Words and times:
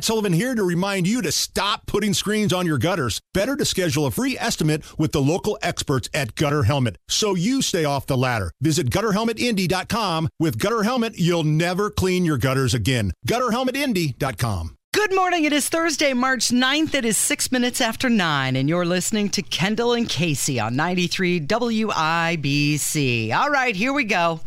Matt 0.00 0.06
Sullivan 0.06 0.32
here 0.32 0.54
to 0.54 0.64
remind 0.64 1.06
you 1.06 1.20
to 1.20 1.30
stop 1.30 1.84
putting 1.84 2.14
screens 2.14 2.54
on 2.54 2.64
your 2.64 2.78
gutters. 2.78 3.20
Better 3.34 3.54
to 3.54 3.66
schedule 3.66 4.06
a 4.06 4.10
free 4.10 4.34
estimate 4.38 4.82
with 4.98 5.12
the 5.12 5.20
local 5.20 5.58
experts 5.60 6.08
at 6.14 6.34
Gutter 6.36 6.62
Helmet 6.62 6.96
so 7.06 7.34
you 7.34 7.60
stay 7.60 7.84
off 7.84 8.06
the 8.06 8.16
ladder. 8.16 8.50
Visit 8.62 8.88
gutterhelmetindy.com. 8.88 10.30
With 10.38 10.58
Gutter 10.58 10.84
Helmet, 10.84 11.18
you'll 11.18 11.44
never 11.44 11.90
clean 11.90 12.24
your 12.24 12.38
gutters 12.38 12.72
again. 12.72 13.12
Gutterhelmetindy.com. 13.28 14.78
Good 14.94 15.14
morning. 15.14 15.44
It 15.44 15.52
is 15.52 15.68
Thursday, 15.68 16.14
March 16.14 16.48
9th. 16.48 16.94
It 16.94 17.04
is 17.04 17.18
six 17.18 17.52
minutes 17.52 17.82
after 17.82 18.08
nine, 18.08 18.56
and 18.56 18.70
you're 18.70 18.86
listening 18.86 19.28
to 19.30 19.42
Kendall 19.42 19.92
and 19.92 20.08
Casey 20.08 20.58
on 20.58 20.76
93 20.76 21.42
WIBC. 21.42 23.34
All 23.34 23.50
right, 23.50 23.76
here 23.76 23.92
we 23.92 24.04
go. 24.04 24.40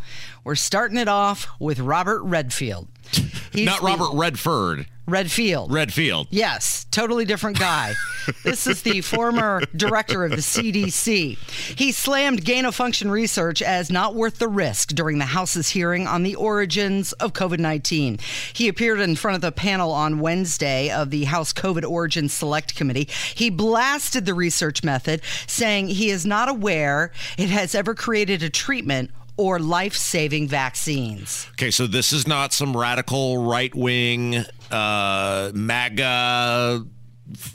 We're 0.44 0.56
starting 0.56 0.98
it 0.98 1.08
off 1.08 1.48
with 1.60 1.80
Robert 1.80 2.24
Redfield. 2.24 2.88
He's 3.54 3.68
Not 3.68 3.82
Robert 3.82 4.16
Redford. 4.16 4.88
Redfield. 5.06 5.72
Redfield. 5.72 6.28
Yes, 6.30 6.86
totally 6.90 7.26
different 7.26 7.60
guy. 7.60 7.94
this 8.44 8.68
is 8.68 8.84
the 8.84 9.02
former 9.02 9.62
director 9.76 10.24
of 10.24 10.32
the 10.32 10.38
CDC. 10.38 11.38
He 11.78 11.92
slammed 11.92 12.46
gain 12.46 12.64
of 12.64 12.74
function 12.74 13.12
research 13.12 13.62
as 13.62 13.92
not 13.92 14.16
worth 14.16 14.40
the 14.40 14.48
risk 14.48 14.90
during 14.90 15.18
the 15.18 15.26
House's 15.26 15.70
hearing 15.70 16.08
on 16.08 16.24
the 16.24 16.36
origins 16.36 17.12
of 17.14 17.34
COVID 17.34 17.60
19. 17.60 18.20
He 18.54 18.70
appeared 18.70 19.02
in 19.02 19.18
front 19.18 19.36
of 19.36 19.42
the 19.42 19.52
panel 19.52 19.92
on 19.92 20.20
Wednesday 20.20 20.90
of 20.90 21.10
the 21.10 21.26
House 21.26 21.52
COVID 21.52 21.84
Origins 21.90 22.34
Select 22.34 22.74
Committee. 22.74 23.10
He 23.36 23.50
blasted 23.50 24.26
the 24.26 24.34
research 24.34 24.86
method, 24.86 25.22
saying 25.48 25.90
he 25.90 26.12
is 26.12 26.26
not 26.26 26.48
aware 26.48 27.12
it 27.38 27.50
has 27.50 27.76
ever 27.76 27.94
created 27.94 28.42
a 28.42 28.50
treatment 28.50 29.12
or 29.38 29.60
life 29.60 29.96
saving 29.96 30.48
vaccines. 30.48 31.48
Okay, 31.54 31.72
so 31.72 31.88
this 31.88 32.14
is 32.14 32.28
not 32.28 32.54
some 32.54 32.76
radical 32.78 33.46
right 33.46 33.74
wing, 33.74 34.46
uh, 34.74 35.52
MAGA, 35.54 36.86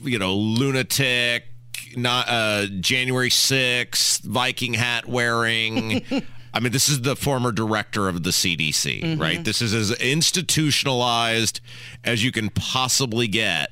you 0.02 0.18
know, 0.18 0.34
lunatic, 0.34 1.44
not 1.96 2.26
uh, 2.28 2.66
January 2.80 3.30
6th, 3.30 4.22
Viking 4.22 4.74
hat 4.74 5.06
wearing. 5.06 6.02
I 6.54 6.60
mean, 6.60 6.72
this 6.72 6.88
is 6.88 7.02
the 7.02 7.14
former 7.14 7.52
director 7.52 8.08
of 8.08 8.22
the 8.22 8.30
CDC, 8.30 9.02
mm-hmm. 9.02 9.20
right? 9.20 9.44
This 9.44 9.60
is 9.60 9.74
as 9.74 9.92
institutionalized 10.00 11.60
as 12.04 12.24
you 12.24 12.32
can 12.32 12.50
possibly 12.50 13.28
get 13.28 13.70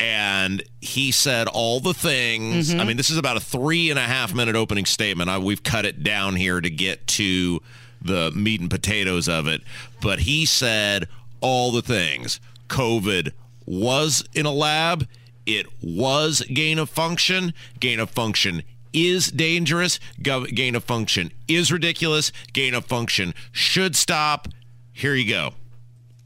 and 0.00 0.62
he 0.80 1.10
said 1.10 1.48
all 1.48 1.80
the 1.80 1.94
things. 1.94 2.70
Mm-hmm. 2.70 2.80
I 2.80 2.84
mean, 2.84 2.96
this 2.96 3.10
is 3.10 3.18
about 3.18 3.36
a 3.36 3.40
three 3.40 3.90
and 3.90 3.98
a 3.98 4.02
half 4.02 4.34
minute 4.34 4.54
opening 4.54 4.86
statement. 4.86 5.28
I, 5.28 5.38
we've 5.38 5.62
cut 5.62 5.84
it 5.84 6.02
down 6.02 6.36
here 6.36 6.60
to 6.60 6.70
get 6.70 7.06
to 7.08 7.60
the 8.00 8.30
meat 8.32 8.60
and 8.60 8.70
potatoes 8.70 9.28
of 9.28 9.48
it, 9.48 9.62
but 10.00 10.20
he 10.20 10.46
said 10.46 11.08
all 11.40 11.72
the 11.72 11.82
things. 11.82 12.40
COVID 12.68 13.32
was 13.66 14.24
in 14.34 14.46
a 14.46 14.52
lab. 14.52 15.06
It 15.46 15.66
was 15.82 16.42
gain 16.52 16.78
of 16.78 16.90
function. 16.90 17.54
Gain 17.80 18.00
of 18.00 18.10
function 18.10 18.62
is 18.92 19.30
dangerous. 19.30 19.98
Gain 20.22 20.74
of 20.74 20.84
function 20.84 21.32
is 21.46 21.72
ridiculous. 21.72 22.32
Gain 22.52 22.74
of 22.74 22.84
function 22.84 23.34
should 23.52 23.96
stop. 23.96 24.48
Here 24.92 25.14
you 25.14 25.28
go. 25.28 25.54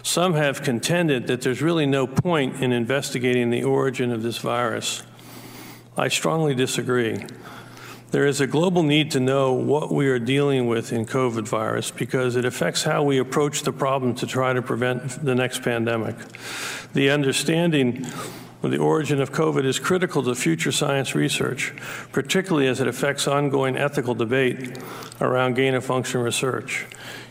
Some 0.02 0.34
have 0.34 0.62
contended 0.62 1.28
that 1.28 1.42
there's 1.42 1.62
really 1.62 1.86
no 1.86 2.06
point 2.06 2.56
in 2.62 2.72
investigating 2.72 3.50
the 3.50 3.62
origin 3.62 4.10
of 4.10 4.22
this 4.22 4.38
virus. 4.38 5.04
I 5.96 6.08
strongly 6.08 6.54
disagree. 6.54 7.24
There 8.12 8.26
is 8.26 8.42
a 8.42 8.46
global 8.46 8.82
need 8.82 9.10
to 9.12 9.20
know 9.20 9.54
what 9.54 9.90
we 9.90 10.06
are 10.08 10.18
dealing 10.18 10.66
with 10.66 10.92
in 10.92 11.06
COVID 11.06 11.48
virus 11.48 11.90
because 11.90 12.36
it 12.36 12.44
affects 12.44 12.82
how 12.82 13.02
we 13.02 13.16
approach 13.16 13.62
the 13.62 13.72
problem 13.72 14.14
to 14.16 14.26
try 14.26 14.52
to 14.52 14.60
prevent 14.60 15.24
the 15.24 15.34
next 15.34 15.62
pandemic. 15.62 16.16
The 16.92 17.08
understanding 17.08 18.04
of 18.62 18.70
the 18.70 18.76
origin 18.76 19.22
of 19.22 19.32
COVID 19.32 19.64
is 19.64 19.78
critical 19.78 20.22
to 20.24 20.34
future 20.34 20.72
science 20.72 21.14
research, 21.14 21.72
particularly 22.12 22.68
as 22.68 22.82
it 22.82 22.86
affects 22.86 23.26
ongoing 23.26 23.78
ethical 23.78 24.14
debate 24.14 24.76
around 25.22 25.54
gain 25.54 25.74
of 25.74 25.82
function 25.82 26.20
research. 26.20 26.84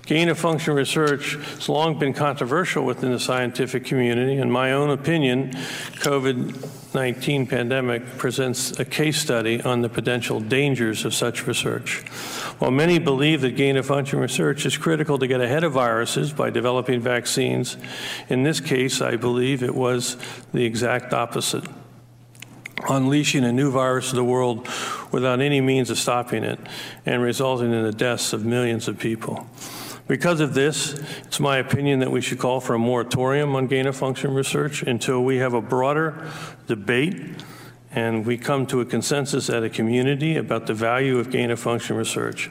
Gain 0.05 0.29
of 0.29 0.39
function 0.39 0.73
research 0.73 1.35
has 1.35 1.69
long 1.69 1.97
been 1.99 2.13
controversial 2.13 2.83
within 2.85 3.11
the 3.11 3.19
scientific 3.19 3.85
community. 3.85 4.37
In 4.37 4.51
my 4.51 4.73
own 4.73 4.89
opinion, 4.89 5.51
COVID 5.51 6.79
19 6.93 7.47
pandemic 7.47 8.17
presents 8.17 8.77
a 8.77 8.83
case 8.83 9.17
study 9.17 9.61
on 9.61 9.81
the 9.81 9.87
potential 9.87 10.41
dangers 10.41 11.05
of 11.05 11.13
such 11.13 11.47
research. 11.47 12.01
While 12.59 12.71
many 12.71 12.99
believe 12.99 13.41
that 13.41 13.55
gain 13.55 13.77
of 13.77 13.85
function 13.85 14.19
research 14.19 14.65
is 14.65 14.75
critical 14.75 15.17
to 15.19 15.27
get 15.27 15.39
ahead 15.39 15.63
of 15.63 15.71
viruses 15.71 16.33
by 16.33 16.49
developing 16.49 16.99
vaccines, 16.99 17.77
in 18.27 18.43
this 18.43 18.59
case, 18.59 19.01
I 19.01 19.15
believe 19.15 19.63
it 19.63 19.73
was 19.73 20.17
the 20.53 20.65
exact 20.65 21.13
opposite 21.13 21.63
unleashing 22.89 23.43
a 23.43 23.51
new 23.51 23.71
virus 23.71 24.09
to 24.09 24.15
the 24.15 24.23
world 24.23 24.67
without 25.11 25.39
any 25.39 25.61
means 25.61 25.89
of 25.89 25.97
stopping 25.97 26.43
it 26.43 26.59
and 27.05 27.21
resulting 27.21 27.71
in 27.71 27.83
the 27.83 27.91
deaths 27.91 28.33
of 28.33 28.43
millions 28.43 28.87
of 28.87 28.97
people. 28.97 29.47
Because 30.11 30.41
of 30.41 30.53
this, 30.53 30.99
it's 31.19 31.39
my 31.39 31.55
opinion 31.59 31.99
that 31.99 32.11
we 32.11 32.19
should 32.19 32.37
call 32.37 32.59
for 32.59 32.73
a 32.73 32.77
moratorium 32.77 33.55
on 33.55 33.67
gain 33.67 33.87
of 33.87 33.95
function 33.95 34.33
research 34.33 34.83
until 34.83 35.23
we 35.23 35.37
have 35.37 35.53
a 35.53 35.61
broader 35.61 36.29
debate 36.67 37.15
and 37.93 38.25
we 38.25 38.37
come 38.37 38.65
to 38.65 38.81
a 38.81 38.85
consensus 38.85 39.49
at 39.49 39.63
a 39.63 39.69
community 39.69 40.35
about 40.35 40.67
the 40.67 40.73
value 40.73 41.17
of 41.17 41.31
gain 41.31 41.49
of 41.49 41.61
function 41.61 41.95
research. 41.95 42.49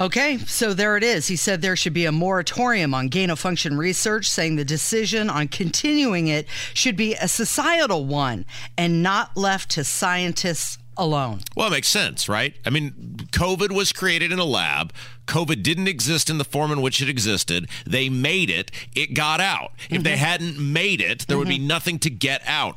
Okay, 0.00 0.38
so 0.38 0.74
there 0.74 0.96
it 0.96 1.04
is. 1.04 1.28
He 1.28 1.36
said 1.36 1.62
there 1.62 1.76
should 1.76 1.94
be 1.94 2.06
a 2.06 2.12
moratorium 2.12 2.92
on 2.92 3.06
gain 3.06 3.30
of 3.30 3.38
function 3.38 3.78
research, 3.78 4.28
saying 4.28 4.56
the 4.56 4.64
decision 4.64 5.30
on 5.30 5.46
continuing 5.46 6.26
it 6.26 6.48
should 6.74 6.96
be 6.96 7.14
a 7.14 7.28
societal 7.28 8.04
one 8.04 8.46
and 8.76 9.00
not 9.00 9.36
left 9.36 9.70
to 9.70 9.84
scientists 9.84 10.76
alone. 10.96 11.40
Well, 11.56 11.68
it 11.68 11.70
makes 11.70 11.88
sense, 11.88 12.28
right? 12.28 12.54
I 12.64 12.70
mean, 12.70 12.92
COVID 13.32 13.72
was 13.72 13.92
created 13.92 14.32
in 14.32 14.38
a 14.38 14.44
lab. 14.44 14.92
COVID 15.26 15.62
didn't 15.62 15.88
exist 15.88 16.28
in 16.28 16.38
the 16.38 16.44
form 16.44 16.70
in 16.70 16.82
which 16.82 17.00
it 17.00 17.08
existed. 17.08 17.68
They 17.86 18.08
made 18.08 18.50
it, 18.50 18.70
it 18.94 19.14
got 19.14 19.40
out. 19.40 19.72
Mm-hmm. 19.84 19.94
If 19.94 20.02
they 20.02 20.10
mm-hmm. 20.12 20.18
hadn't 20.18 20.58
made 20.58 21.00
it, 21.00 21.26
there 21.26 21.34
mm-hmm. 21.34 21.38
would 21.38 21.48
be 21.48 21.58
mm-hmm. 21.58 21.66
nothing 21.66 21.98
to 22.00 22.10
get 22.10 22.42
out. 22.46 22.76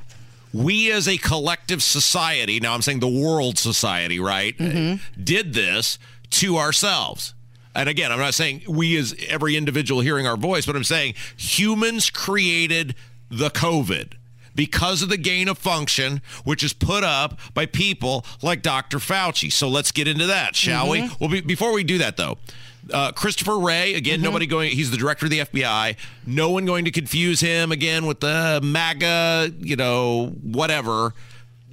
We 0.53 0.92
as 0.92 1.08
a 1.08 1.18
collective 1.18 1.84
society, 1.84 2.59
now 2.62 2.74
I'm 2.74 2.81
saying 2.81 3.02
the 3.02 3.08
world 3.08 3.58
society, 3.58 4.20
right, 4.20 4.58
mm-hmm. 4.58 5.03
did 5.22 5.53
this 5.53 6.00
to 6.32 6.58
ourselves. 6.58 7.34
And 7.76 7.90
again, 7.90 8.12
I'm 8.12 8.20
not 8.20 8.34
saying 8.34 8.62
we 8.70 8.96
as 8.96 9.14
every 9.28 9.58
individual 9.58 10.00
hearing 10.00 10.26
our 10.26 10.38
voice, 10.38 10.66
but 10.66 10.78
I'm 10.78 10.86
saying 10.86 11.16
humans 11.36 12.09
created 12.09 12.96
the 13.30 13.50
COVID 13.50 14.14
because 14.55 15.01
of 15.01 15.09
the 15.09 15.17
gain 15.17 15.47
of 15.47 15.57
function, 15.57 16.21
which 16.43 16.63
is 16.63 16.73
put 16.73 17.03
up 17.03 17.39
by 17.53 17.66
people 17.66 18.25
like 18.41 18.61
Dr. 18.61 18.97
Fauci. 18.97 19.51
So 19.51 19.67
let's 19.67 19.91
get 19.91 20.07
into 20.07 20.25
that, 20.27 20.55
shall 20.55 20.88
mm-hmm. 20.88 21.03
we? 21.03 21.11
Well, 21.19 21.29
be, 21.29 21.41
before 21.41 21.73
we 21.73 21.83
do 21.83 21.97
that, 21.99 22.17
though, 22.17 22.38
uh, 22.93 23.11
Christopher 23.11 23.57
Wray, 23.57 23.95
again, 23.95 24.17
mm-hmm. 24.17 24.25
nobody 24.25 24.45
going, 24.45 24.71
he's 24.71 24.91
the 24.91 24.97
director 24.97 25.25
of 25.25 25.31
the 25.31 25.39
FBI. 25.39 25.97
No 26.25 26.49
one 26.51 26.66
going 26.66 26.85
to 26.85 26.91
confuse 26.91 27.39
him 27.39 27.71
again 27.71 28.05
with 28.05 28.19
the 28.19 28.59
MAGA, 28.63 29.53
you 29.59 29.75
know, 29.75 30.27
whatever, 30.43 31.13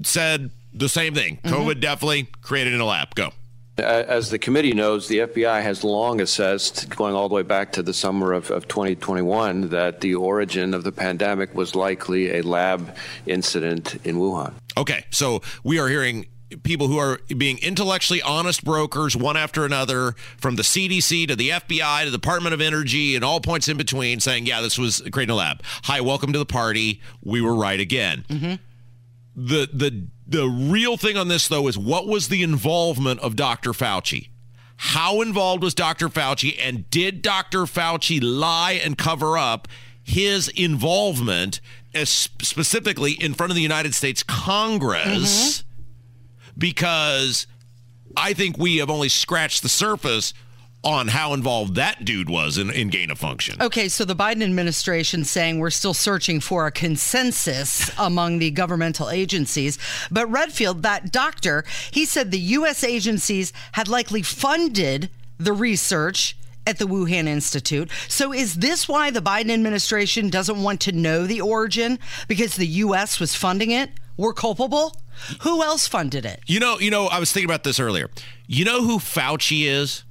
said 0.03 0.51
the 0.73 0.89
same 0.89 1.15
thing. 1.15 1.39
Mm-hmm. 1.39 1.55
COVID 1.55 1.81
definitely 1.81 2.29
created 2.41 2.73
in 2.73 2.81
a 2.81 2.87
lab. 2.87 3.15
Go. 3.15 3.33
As 3.79 4.29
the 4.29 4.39
committee 4.39 4.75
knows, 4.75 5.09
the 5.09 5.19
FBI 5.19 5.63
has 5.63 5.83
long 5.83 6.21
assessed, 6.21 6.95
going 6.95 7.15
all 7.15 7.29
the 7.29 7.35
way 7.35 7.43
back 7.43 7.73
to 7.73 7.83
the 7.83 7.95
summer 7.95 8.35
of, 8.35 8.51
of 8.51 8.69
2021, 8.69 9.71
that 9.71 10.03
the 10.03 10.15
origin 10.15 10.75
of 10.75 10.85
the 10.85 10.93
pandemic 10.93 11.55
was 11.55 11.75
likely 11.75 12.39
a 12.39 12.43
lab 12.43 12.95
incident 13.25 13.95
in 14.05 14.17
Wuhan. 14.17 14.53
Okay, 14.77 15.07
so 15.11 15.41
we 15.65 15.79
are 15.79 15.89
hearing 15.89 16.27
people 16.63 16.89
who 16.89 16.99
are 16.99 17.19
being 17.37 17.59
intellectually 17.59 18.21
honest 18.23 18.63
brokers 18.63 19.17
one 19.17 19.37
after 19.37 19.65
another 19.65 20.15
from 20.37 20.57
the 20.57 20.63
CDC 20.63 21.29
to 21.29 21.37
the 21.37 21.51
FBI 21.51 22.05
to 22.05 22.11
the 22.11 22.19
Department 22.19 22.55
of 22.55 22.61
Energy 22.61 23.17
and 23.17 23.25
all 23.25 23.41
points 23.41 23.69
in 23.69 23.77
between 23.77 24.21
saying, 24.21 24.47
yeah, 24.47 24.61
this 24.61 24.79
was 24.79 25.03
creating 25.13 25.33
a 25.33 25.37
lab. 25.37 25.63
Hi, 25.85 26.03
welcome 26.03 26.33
to 26.35 26.39
the 26.39 26.47
party. 26.47 27.01
We 27.23 27.41
were 27.41 27.55
right 27.55 27.81
again. 27.81 28.25
Mm-hmm. 28.29 28.55
The, 29.35 29.69
the 29.73 30.07
the 30.33 30.49
real 30.49 30.97
thing 30.97 31.17
on 31.17 31.29
this, 31.29 31.47
though, 31.49 31.69
is 31.69 31.79
what 31.79 32.07
was 32.09 32.29
the 32.29 32.43
involvement 32.43 33.21
of 33.21 33.37
Dr. 33.37 33.71
Fauci? 33.71 34.31
How 34.77 35.21
involved 35.21 35.63
was 35.63 35.75
Dr. 35.75 36.09
Fauci? 36.09 36.59
And 36.61 36.91
did 36.91 37.23
Dr. 37.23 37.61
Fauci 37.61 38.19
lie 38.21 38.73
and 38.73 38.99
cover 38.99 39.39
up 39.39 39.69
his 40.03 40.49
involvement, 40.49 41.61
specifically 42.03 43.13
in 43.13 43.35
front 43.35 43.53
of 43.53 43.57
the 43.57 43.63
United 43.63 43.95
States 43.95 44.23
Congress? 44.23 45.59
Mm-hmm. 45.59 45.69
Because 46.59 47.47
I 48.17 48.33
think 48.33 48.59
we 48.59 48.79
have 48.79 48.91
only 48.91 49.09
scratched 49.09 49.63
the 49.63 49.69
surface 49.69 50.35
on 50.85 51.09
how 51.09 51.33
involved 51.33 51.77
that 51.77 52.05
dude 52.05 52.29
was 52.29 52.59
in, 52.59 52.71
in 52.71 52.89
gain 52.89 53.11
of 53.11 53.19
function. 53.19 53.61
Okay, 53.63 53.89
so 53.89 54.05
the 54.05 54.17
Biden 54.17 54.43
administration 54.43 55.25
saying 55.25 55.59
we're 55.59 55.71
still 55.71 55.95
searching 55.95 56.41
for 56.41 56.67
a 56.67 56.73
consensus 56.73 57.91
among 57.99 58.39
the 58.39 58.51
governmental 58.51 59.09
agencies. 59.09 59.79
But 60.11 60.31
Redfield, 60.31 60.83
that 60.83 61.13
doctor, 61.13 61.65
he 61.91 62.05
said 62.05 62.31
the 62.31 62.39
U.S. 62.39 62.83
agencies 62.83 63.53
had 63.73 63.89
likely 63.89 64.23
funded 64.23 65.11
the 65.39 65.53
research 65.53 66.37
at 66.67 66.79
the 66.79 66.85
Wuhan 66.85 67.27
Institute. 67.27 67.91
So 68.09 68.33
is 68.33 68.57
this 68.57 68.89
why 68.89 69.11
the 69.11 69.23
Biden 69.23 69.51
administration 69.51 70.31
doesn't 70.31 70.63
want 70.63 70.81
to 70.83 70.93
know 70.93 71.27
the 71.27 71.41
origin 71.41 71.99
because 72.29 72.57
the 72.57 72.67
US 72.67 73.19
was 73.19 73.35
funding 73.35 73.71
it? 73.71 73.91
We're 74.17 74.33
culpable? 74.33 74.97
Who 75.41 75.63
else 75.63 75.89
funded 75.89 76.25
it? 76.25 76.41
You 76.47 76.61
know, 76.61 76.79
you 76.79 76.91
know, 76.91 77.07
I 77.07 77.19
was 77.19 77.33
thinking 77.33 77.51
about 77.51 77.65
this 77.65 77.81
earlier. 77.81 78.11
You 78.47 78.65
know 78.65 78.83
who 78.83 78.99
Fauci 78.99 79.67
is? 79.67 80.05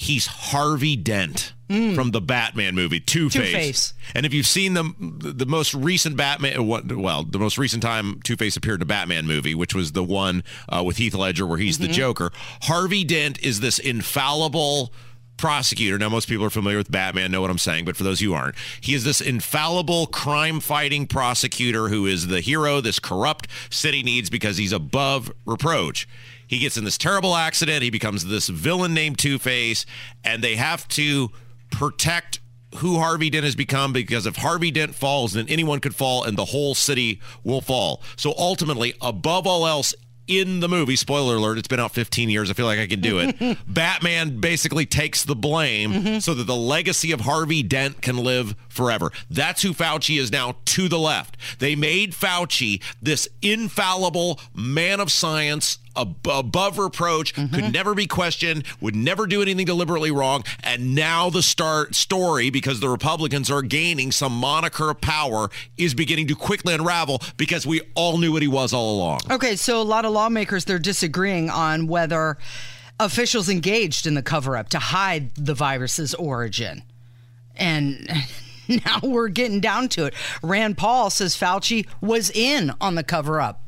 He's 0.00 0.26
Harvey 0.26 0.94
Dent 0.94 1.54
mm. 1.68 1.96
from 1.96 2.12
the 2.12 2.20
Batman 2.20 2.76
movie, 2.76 3.00
Two 3.00 3.28
Face. 3.28 3.94
And 4.14 4.24
if 4.24 4.32
you've 4.32 4.46
seen 4.46 4.74
the 4.74 4.94
the 5.00 5.44
most 5.44 5.74
recent 5.74 6.16
Batman, 6.16 6.68
well, 6.68 7.24
the 7.24 7.40
most 7.40 7.58
recent 7.58 7.82
time 7.82 8.20
Two 8.22 8.36
Face 8.36 8.56
appeared 8.56 8.78
in 8.78 8.82
a 8.82 8.86
Batman 8.86 9.26
movie, 9.26 9.56
which 9.56 9.74
was 9.74 9.90
the 9.90 10.04
one 10.04 10.44
uh, 10.68 10.84
with 10.86 10.98
Heath 10.98 11.14
Ledger 11.14 11.44
where 11.44 11.58
he's 11.58 11.78
mm-hmm. 11.78 11.88
the 11.88 11.92
Joker. 11.92 12.30
Harvey 12.62 13.02
Dent 13.02 13.42
is 13.42 13.58
this 13.58 13.80
infallible 13.80 14.92
prosecutor. 15.38 15.98
Now, 15.98 16.08
most 16.08 16.28
people 16.28 16.44
are 16.44 16.50
familiar 16.50 16.78
with 16.78 16.90
Batman, 16.90 17.30
know 17.30 17.40
what 17.40 17.50
I'm 17.50 17.58
saying, 17.58 17.84
but 17.84 17.96
for 17.96 18.04
those 18.04 18.20
who 18.20 18.34
aren't, 18.34 18.56
he 18.80 18.94
is 18.94 19.04
this 19.04 19.20
infallible 19.20 20.06
crime 20.08 20.60
fighting 20.60 21.06
prosecutor 21.06 21.88
who 21.88 22.06
is 22.06 22.26
the 22.26 22.40
hero 22.40 22.80
this 22.80 22.98
corrupt 22.98 23.48
city 23.70 24.02
needs 24.02 24.28
because 24.28 24.58
he's 24.58 24.72
above 24.72 25.32
reproach. 25.46 26.06
He 26.46 26.58
gets 26.58 26.76
in 26.76 26.84
this 26.84 26.98
terrible 26.98 27.34
accident. 27.36 27.82
He 27.82 27.90
becomes 27.90 28.26
this 28.26 28.48
villain 28.48 28.94
named 28.94 29.18
Two 29.18 29.38
Face, 29.38 29.86
and 30.24 30.42
they 30.42 30.56
have 30.56 30.88
to 30.88 31.30
protect 31.70 32.40
who 32.76 32.98
Harvey 32.98 33.30
Dent 33.30 33.44
has 33.44 33.56
become 33.56 33.92
because 33.92 34.26
if 34.26 34.36
Harvey 34.36 34.70
Dent 34.70 34.94
falls, 34.94 35.32
then 35.32 35.46
anyone 35.48 35.80
could 35.80 35.94
fall 35.94 36.24
and 36.24 36.36
the 36.36 36.46
whole 36.46 36.74
city 36.74 37.20
will 37.44 37.60
fall. 37.60 38.02
So 38.16 38.34
ultimately, 38.36 38.94
above 39.00 39.46
all 39.46 39.66
else, 39.66 39.94
in 40.28 40.60
the 40.60 40.68
movie, 40.68 40.96
spoiler 40.96 41.36
alert, 41.36 41.58
it's 41.58 41.68
been 41.68 41.80
out 41.80 41.92
15 41.92 42.28
years. 42.30 42.50
I 42.50 42.54
feel 42.54 42.66
like 42.66 42.78
I 42.78 42.86
can 42.86 43.00
do 43.00 43.18
it. 43.18 43.58
Batman 43.66 44.40
basically 44.40 44.86
takes 44.86 45.24
the 45.24 45.34
blame 45.34 45.92
mm-hmm. 45.92 46.18
so 46.18 46.34
that 46.34 46.44
the 46.44 46.56
legacy 46.56 47.12
of 47.12 47.22
Harvey 47.22 47.62
Dent 47.62 48.02
can 48.02 48.18
live 48.18 48.54
forever. 48.68 49.10
That's 49.30 49.62
who 49.62 49.72
Fauci 49.72 50.20
is 50.20 50.30
now 50.30 50.56
to 50.66 50.88
the 50.88 50.98
left. 50.98 51.36
They 51.58 51.74
made 51.74 52.12
Fauci 52.12 52.82
this 53.02 53.28
infallible 53.42 54.40
man 54.54 55.00
of 55.00 55.10
science, 55.10 55.78
above 55.98 56.78
reproach, 56.78 57.34
mm-hmm. 57.34 57.54
could 57.54 57.72
never 57.72 57.94
be 57.94 58.06
questioned, 58.06 58.64
would 58.80 58.94
never 58.94 59.26
do 59.26 59.42
anything 59.42 59.66
deliberately 59.66 60.10
wrong. 60.10 60.44
And 60.62 60.94
now 60.94 61.28
the 61.30 61.42
start 61.42 61.94
story, 61.94 62.50
because 62.50 62.80
the 62.80 62.88
Republicans 62.88 63.50
are 63.50 63.62
gaining 63.62 64.12
some 64.12 64.32
moniker 64.32 64.90
of 64.90 65.00
power, 65.00 65.50
is 65.76 65.94
beginning 65.94 66.28
to 66.28 66.34
quickly 66.34 66.74
unravel 66.74 67.20
because 67.36 67.66
we 67.66 67.80
all 67.94 68.18
knew 68.18 68.32
what 68.32 68.42
he 68.42 68.48
was 68.48 68.72
all 68.72 68.96
along. 68.96 69.20
Okay, 69.30 69.56
so 69.56 69.80
a 69.80 69.82
lot 69.82 70.04
of 70.04 70.12
lawmakers 70.12 70.64
they're 70.64 70.78
disagreeing 70.78 71.50
on 71.50 71.86
whether 71.86 72.38
officials 73.00 73.48
engaged 73.48 74.06
in 74.06 74.14
the 74.14 74.22
cover 74.22 74.56
up 74.56 74.68
to 74.70 74.78
hide 74.78 75.34
the 75.34 75.54
virus's 75.54 76.14
origin. 76.14 76.82
And 77.56 78.08
now 78.68 79.00
we're 79.02 79.28
getting 79.28 79.60
down 79.60 79.88
to 79.90 80.06
it. 80.06 80.14
Rand 80.42 80.78
Paul 80.78 81.10
says 81.10 81.36
Fauci 81.36 81.86
was 82.00 82.30
in 82.30 82.72
on 82.80 82.94
the 82.94 83.04
cover 83.04 83.40
up. 83.40 83.62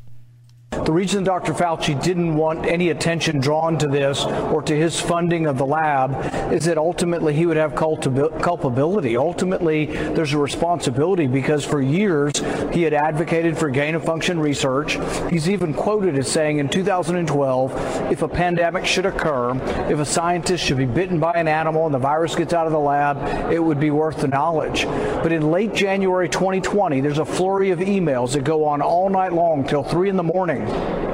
The 0.71 0.93
reason 0.93 1.23
Dr. 1.23 1.53
Fauci 1.53 2.01
didn't 2.01 2.35
want 2.35 2.65
any 2.65 2.89
attention 2.89 3.39
drawn 3.39 3.77
to 3.77 3.87
this 3.87 4.23
or 4.25 4.63
to 4.63 4.75
his 4.75 4.99
funding 4.99 5.45
of 5.45 5.57
the 5.57 5.65
lab 5.65 6.51
is 6.51 6.65
that 6.65 6.77
ultimately 6.77 7.33
he 7.35 7.45
would 7.45 7.55
have 7.55 7.75
culpability. 7.75 9.15
Ultimately, 9.15 9.85
there's 9.85 10.33
a 10.33 10.39
responsibility 10.39 11.27
because 11.27 11.63
for 11.63 11.81
years 11.81 12.33
he 12.73 12.81
had 12.81 12.93
advocated 12.93 13.57
for 13.57 13.69
gain 13.69 13.95
of 13.95 14.03
function 14.03 14.39
research. 14.39 14.97
He's 15.29 15.49
even 15.49 15.73
quoted 15.73 16.17
as 16.17 16.31
saying 16.31 16.57
in 16.57 16.67
2012 16.67 18.11
if 18.11 18.21
a 18.23 18.27
pandemic 18.27 18.85
should 18.85 19.05
occur, 19.05 19.51
if 19.89 19.99
a 19.99 20.05
scientist 20.05 20.63
should 20.63 20.77
be 20.77 20.85
bitten 20.85 21.19
by 21.19 21.33
an 21.33 21.47
animal 21.47 21.85
and 21.85 21.93
the 21.93 21.99
virus 21.99 22.33
gets 22.33 22.53
out 22.53 22.65
of 22.65 22.73
the 22.73 22.79
lab, 22.79 23.51
it 23.51 23.59
would 23.59 23.79
be 23.79 23.91
worth 23.91 24.17
the 24.17 24.27
knowledge. 24.27 24.85
But 24.85 25.31
in 25.31 25.51
late 25.51 25.75
January 25.75 26.27
2020, 26.27 27.01
there's 27.01 27.19
a 27.19 27.25
flurry 27.25 27.69
of 27.69 27.79
emails 27.79 28.33
that 28.33 28.43
go 28.43 28.65
on 28.65 28.81
all 28.81 29.09
night 29.09 29.31
long 29.31 29.63
till 29.65 29.83
3 29.83 30.09
in 30.09 30.17
the 30.17 30.23
morning 30.23 30.60
Thank 30.67 31.05
you 31.05 31.10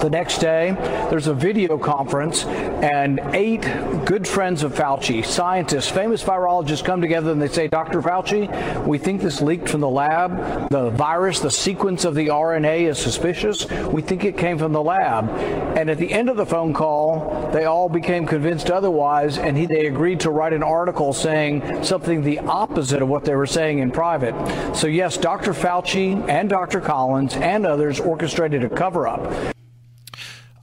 the 0.00 0.10
next 0.10 0.38
day, 0.38 0.72
there's 1.10 1.26
a 1.26 1.34
video 1.34 1.78
conference, 1.78 2.44
and 2.44 3.20
eight 3.34 3.62
good 4.04 4.26
friends 4.26 4.62
of 4.62 4.72
Fauci, 4.74 5.24
scientists, 5.24 5.90
famous 5.90 6.22
virologists, 6.22 6.84
come 6.84 7.00
together 7.00 7.32
and 7.32 7.42
they 7.42 7.48
say, 7.48 7.68
Dr. 7.68 8.00
Fauci, 8.00 8.86
we 8.86 8.98
think 8.98 9.20
this 9.20 9.40
leaked 9.40 9.68
from 9.68 9.80
the 9.80 9.88
lab. 9.88 10.70
The 10.70 10.90
virus, 10.90 11.40
the 11.40 11.50
sequence 11.50 12.04
of 12.04 12.14
the 12.14 12.28
RNA 12.28 12.88
is 12.88 12.98
suspicious. 12.98 13.68
We 13.68 14.02
think 14.02 14.24
it 14.24 14.36
came 14.36 14.58
from 14.58 14.72
the 14.72 14.82
lab. 14.82 15.28
And 15.76 15.90
at 15.90 15.98
the 15.98 16.12
end 16.12 16.28
of 16.28 16.36
the 16.36 16.46
phone 16.46 16.72
call, 16.72 17.50
they 17.52 17.64
all 17.64 17.88
became 17.88 18.26
convinced 18.26 18.70
otherwise, 18.70 19.38
and 19.38 19.56
he, 19.56 19.66
they 19.66 19.86
agreed 19.86 20.20
to 20.20 20.30
write 20.30 20.52
an 20.52 20.62
article 20.62 21.12
saying 21.12 21.84
something 21.84 22.22
the 22.22 22.38
opposite 22.40 23.02
of 23.02 23.08
what 23.08 23.24
they 23.24 23.34
were 23.34 23.46
saying 23.46 23.80
in 23.80 23.90
private. 23.90 24.34
So, 24.76 24.86
yes, 24.86 25.16
Dr. 25.16 25.52
Fauci 25.52 26.28
and 26.28 26.48
Dr. 26.48 26.80
Collins 26.80 27.34
and 27.34 27.66
others 27.66 28.00
orchestrated 28.00 28.64
a 28.64 28.68
cover 28.68 29.08
up. 29.08 29.57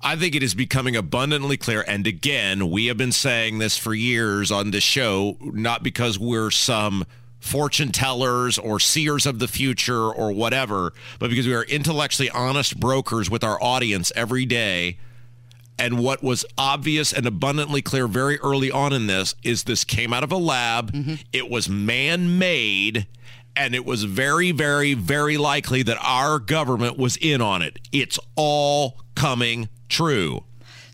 I 0.05 0.15
think 0.15 0.35
it 0.35 0.43
is 0.43 0.53
becoming 0.53 0.95
abundantly 0.95 1.57
clear. 1.57 1.83
And 1.87 2.05
again, 2.05 2.69
we 2.69 2.85
have 2.85 2.97
been 2.97 3.11
saying 3.11 3.57
this 3.57 3.75
for 3.75 3.95
years 3.95 4.51
on 4.51 4.69
this 4.69 4.83
show, 4.83 5.35
not 5.41 5.81
because 5.81 6.19
we're 6.19 6.51
some 6.51 7.05
fortune 7.39 7.91
tellers 7.91 8.59
or 8.59 8.79
seers 8.79 9.25
of 9.25 9.39
the 9.39 9.47
future 9.47 10.11
or 10.11 10.31
whatever, 10.31 10.93
but 11.17 11.31
because 11.31 11.47
we 11.47 11.55
are 11.55 11.63
intellectually 11.63 12.29
honest 12.29 12.79
brokers 12.79 13.31
with 13.31 13.43
our 13.43 13.61
audience 13.63 14.11
every 14.15 14.45
day. 14.45 14.99
And 15.79 15.97
what 15.97 16.23
was 16.23 16.45
obvious 16.55 17.11
and 17.11 17.25
abundantly 17.25 17.81
clear 17.81 18.07
very 18.07 18.39
early 18.41 18.69
on 18.69 18.93
in 18.93 19.07
this 19.07 19.33
is 19.41 19.63
this 19.63 19.83
came 19.83 20.13
out 20.13 20.23
of 20.23 20.31
a 20.31 20.37
lab. 20.37 20.93
Mm-hmm. 20.93 21.15
It 21.33 21.49
was 21.49 21.67
man 21.67 22.37
made 22.37 23.07
and 23.55 23.73
it 23.75 23.85
was 23.85 24.03
very, 24.03 24.51
very, 24.51 24.93
very 24.93 25.37
likely 25.37 25.83
that 25.83 25.97
our 26.01 26.39
government 26.39 26.97
was 26.97 27.17
in 27.17 27.41
on 27.41 27.61
it. 27.61 27.79
It's 27.91 28.19
all 28.35 29.01
coming 29.15 29.69
true. 29.89 30.43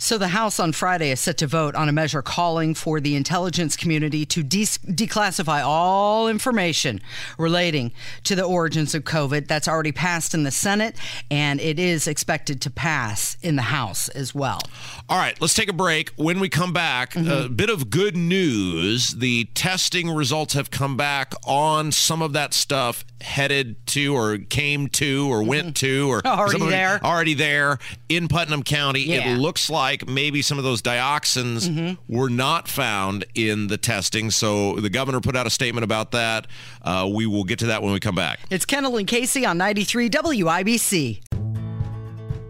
So, 0.03 0.17
the 0.17 0.29
House 0.29 0.59
on 0.59 0.71
Friday 0.71 1.11
is 1.11 1.19
set 1.19 1.37
to 1.37 1.47
vote 1.47 1.75
on 1.75 1.87
a 1.87 1.91
measure 1.91 2.23
calling 2.23 2.73
for 2.73 2.99
the 2.99 3.15
intelligence 3.15 3.77
community 3.77 4.25
to 4.25 4.41
de- 4.41 4.63
declassify 4.65 5.63
all 5.63 6.27
information 6.27 7.01
relating 7.37 7.91
to 8.23 8.33
the 8.33 8.41
origins 8.41 8.95
of 8.95 9.03
COVID. 9.03 9.47
That's 9.47 9.67
already 9.67 9.91
passed 9.91 10.33
in 10.33 10.41
the 10.41 10.49
Senate, 10.49 10.95
and 11.29 11.61
it 11.61 11.77
is 11.77 12.07
expected 12.07 12.61
to 12.61 12.71
pass 12.71 13.37
in 13.43 13.57
the 13.57 13.61
House 13.61 14.09
as 14.09 14.33
well. 14.33 14.61
All 15.07 15.19
right, 15.19 15.39
let's 15.39 15.53
take 15.53 15.69
a 15.69 15.73
break. 15.73 16.09
When 16.15 16.39
we 16.39 16.49
come 16.49 16.73
back, 16.73 17.11
mm-hmm. 17.11 17.29
a 17.29 17.47
bit 17.47 17.69
of 17.69 17.91
good 17.91 18.17
news. 18.17 19.11
The 19.11 19.49
testing 19.53 20.09
results 20.09 20.55
have 20.55 20.71
come 20.71 20.97
back 20.97 21.35
on 21.45 21.91
some 21.91 22.23
of 22.23 22.33
that 22.33 22.55
stuff 22.55 23.05
headed 23.21 23.75
to 23.87 24.15
or 24.15 24.37
came 24.37 24.87
to 24.87 25.27
or 25.29 25.43
went 25.43 25.67
mm-hmm. 25.67 25.73
to 25.73 26.09
or 26.09 26.21
already 26.25 26.69
there 26.69 26.99
already 27.03 27.33
there 27.33 27.77
in 28.09 28.27
Putnam 28.27 28.63
County. 28.63 29.01
Yeah. 29.01 29.35
It 29.35 29.37
looks 29.37 29.69
like 29.69 29.90
maybe 30.07 30.41
some 30.41 30.57
of 30.57 30.63
those 30.63 30.81
dioxins 30.81 31.67
mm-hmm. 31.67 32.13
were 32.13 32.29
not 32.29 32.67
found 32.67 33.25
in 33.35 33.67
the 33.67 33.77
testing. 33.77 34.31
So 34.31 34.75
the 34.75 34.89
governor 34.89 35.21
put 35.21 35.35
out 35.35 35.47
a 35.47 35.49
statement 35.49 35.83
about 35.83 36.11
that. 36.11 36.47
Uh, 36.81 37.09
we 37.13 37.25
will 37.25 37.43
get 37.43 37.59
to 37.59 37.67
that 37.67 37.83
when 37.83 37.93
we 37.93 37.99
come 37.99 38.15
back. 38.15 38.39
It's 38.49 38.65
Kendall 38.65 38.97
and 38.97 39.07
Casey 39.07 39.45
on 39.45 39.57
93 39.57 40.09
WIBC. 40.09 41.21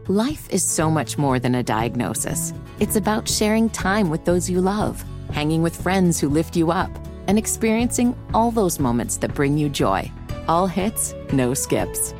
Life 0.07 0.50
is 0.50 0.63
so 0.63 0.89
much 0.89 1.17
more 1.17 1.39
than 1.39 1.55
a 1.55 1.63
diagnosis. 1.63 2.53
It's 2.79 2.95
about 2.95 3.29
sharing 3.29 3.69
time 3.69 4.10
with 4.10 4.25
those 4.25 4.50
you 4.50 4.60
love, 4.60 5.03
hanging 5.31 5.62
with 5.62 5.79
friends 5.79 6.19
who 6.19 6.27
lift 6.27 6.55
you 6.55 6.71
up, 6.71 6.89
and 7.27 7.38
experiencing 7.38 8.17
all 8.33 8.51
those 8.51 8.79
moments 8.79 9.17
that 9.17 9.33
bring 9.33 9.57
you 9.57 9.69
joy. 9.69 10.12
All 10.48 10.67
hits, 10.67 11.13
no 11.31 11.53
skips. 11.53 12.13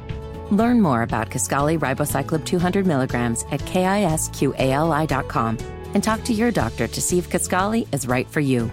Learn 0.52 0.82
more 0.82 1.02
about 1.02 1.30
Kisqali 1.30 1.80
Ribociclib 1.80 2.46
200 2.46 2.86
milligrams 2.86 3.46
at 3.52 3.62
kisqali.com 3.62 5.58
and 5.94 6.04
talk 6.04 6.24
to 6.26 6.34
your 6.34 6.52
doctor 6.52 6.88
to 6.88 7.02
see 7.02 7.18
if 7.18 7.30
Kisqali 7.30 7.88
is 7.94 8.06
right 8.06 8.28
for 8.30 8.42
you. 8.42 8.70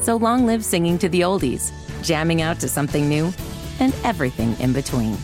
So 0.00 0.16
long 0.16 0.44
live 0.44 0.64
singing 0.64 0.98
to 0.98 1.08
the 1.08 1.20
oldies, 1.20 1.70
jamming 2.02 2.42
out 2.42 2.58
to 2.60 2.68
something 2.68 3.08
new, 3.08 3.32
and 3.78 3.94
everything 4.02 4.58
in 4.58 4.72
between. 4.72 5.16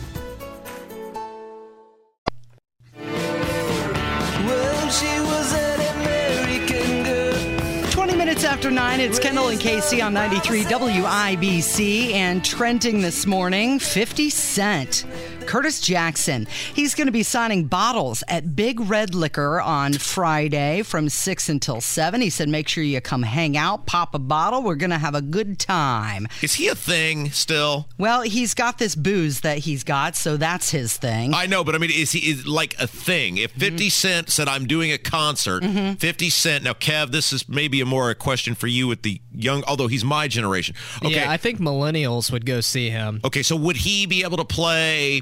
20 7.91 8.15
minutes 8.15 8.45
after 8.45 8.71
9, 8.71 8.99
it's 9.01 9.19
Kendall 9.19 9.49
and 9.49 9.59
Casey 9.59 10.01
on 10.01 10.13
93 10.13 10.63
WIBC 10.63 12.13
and 12.13 12.45
trending 12.45 13.01
this 13.01 13.25
morning 13.25 13.77
50 13.77 14.29
Cent 14.29 15.05
Curtis 15.47 15.81
Jackson. 15.81 16.47
He's 16.73 16.93
going 16.93 17.07
to 17.07 17.11
be 17.11 17.23
signing 17.23 17.65
bottles 17.65 18.23
at 18.27 18.55
Big 18.55 18.79
Red 18.79 19.15
Liquor 19.15 19.59
on 19.61 19.93
Friday 19.93 20.81
from 20.83 21.09
6 21.09 21.49
until 21.49 21.81
7. 21.81 22.21
He 22.21 22.29
said, 22.29 22.49
make 22.49 22.67
sure 22.67 22.83
you 22.83 23.01
come 23.01 23.23
hang 23.23 23.57
out, 23.57 23.85
pop 23.85 24.13
a 24.13 24.19
bottle. 24.19 24.61
We're 24.61 24.75
going 24.75 24.89
to 24.91 24.97
have 24.97 25.15
a 25.15 25.21
good 25.21 25.57
time. 25.59 26.27
Is 26.41 26.55
he 26.55 26.67
a 26.67 26.75
thing 26.75 27.31
still? 27.31 27.87
Well, 27.97 28.21
he's 28.21 28.53
got 28.53 28.77
this 28.77 28.95
booze 28.95 29.41
that 29.41 29.59
he's 29.59 29.83
got, 29.83 30.15
so 30.15 30.37
that's 30.37 30.69
his 30.71 30.95
thing. 30.97 31.33
I 31.33 31.45
know, 31.45 31.63
but 31.63 31.75
I 31.75 31.77
mean, 31.77 31.91
is 31.91 32.11
he 32.11 32.29
is 32.29 32.45
like 32.45 32.75
a 32.79 32.87
thing? 32.87 33.37
If 33.37 33.51
50 33.51 33.67
Mm-hmm. 33.87 33.89
Cent 33.89 34.29
said, 34.29 34.47
I'm 34.47 34.65
doing 34.67 34.91
a 34.91 34.97
concert, 34.97 35.63
50 35.63 36.29
Cent, 36.29 36.63
now, 36.63 36.73
Kev, 36.73 37.11
this 37.11 37.31
is 37.31 37.47
maybe 37.47 37.79
a 37.81 37.85
more 37.85 38.09
a 38.09 38.15
question 38.15 38.53
for 38.55 38.67
you 38.67 38.87
with 38.87 39.01
the 39.03 39.21
young, 39.33 39.63
although 39.67 39.87
he's 39.87 40.03
my 40.03 40.27
generation. 40.27 40.75
Okay. 41.03 41.15
Yeah, 41.15 41.31
I 41.31 41.37
think 41.37 41.59
millennials 41.59 42.31
would 42.31 42.45
go 42.45 42.59
see 42.61 42.89
him. 42.89 43.21
okay, 43.23 43.43
so 43.43 43.55
would 43.55 43.77
he 43.77 44.05
be 44.05 44.23
able 44.23 44.37
to 44.37 44.45
play? 44.45 45.21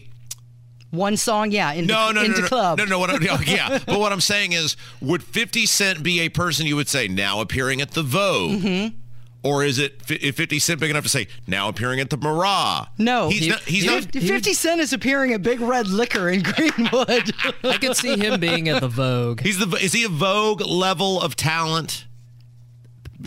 One 0.95 1.17
song, 1.17 1.51
yeah, 1.51 1.71
into, 1.73 1.93
No, 1.93 2.07
no, 2.11 2.21
no, 2.21 2.25
into 2.25 2.41
no, 2.41 2.47
club. 2.47 2.77
no, 2.79 2.85
no. 2.85 2.99
What 2.99 3.09
I'm, 3.09 3.21
yeah, 3.45 3.79
but 3.85 3.99
what 3.99 4.11
I'm 4.11 4.21
saying 4.21 4.53
is, 4.53 4.75
would 5.01 5.21
50 5.23 5.65
Cent 5.65 6.03
be 6.03 6.21
a 6.21 6.29
person 6.29 6.65
you 6.65 6.75
would 6.75 6.87
say 6.89 7.07
now 7.07 7.41
appearing 7.41 7.81
at 7.81 7.91
the 7.91 8.03
Vogue? 8.03 8.61
Mm-hmm. 8.61 8.95
Or 9.43 9.63
is 9.63 9.77
it 9.77 10.01
50 10.01 10.57
Cent 10.57 10.79
big 10.79 10.89
enough 10.89 11.03
to 11.03 11.09
say 11.09 11.27
now 11.45 11.69
appearing 11.69 11.99
at 11.99 12.09
the 12.09 12.17
Murat? 12.17 12.87
No, 12.97 13.29
he's 13.29 13.41
He- 13.43 13.49
not. 13.49 13.59
He's 13.61 13.83
he 13.83 13.87
not. 13.89 14.05
would- 14.15 14.23
50 14.23 14.53
Cent 14.53 14.81
is 14.81 14.91
appearing 14.91 15.33
at 15.33 15.43
Big 15.43 15.59
Red 15.61 15.87
Liquor 15.87 16.29
in 16.29 16.41
Greenwood. 16.43 17.31
I 17.63 17.77
could 17.79 17.95
see 17.95 18.17
him 18.17 18.39
being 18.39 18.69
at 18.69 18.81
the 18.81 18.87
Vogue. 18.87 19.41
He's 19.41 19.59
the. 19.59 19.67
Is 19.77 19.93
he 19.93 20.03
a 20.03 20.09
Vogue 20.09 20.61
level 20.61 21.21
of 21.21 21.35
talent? 21.35 22.05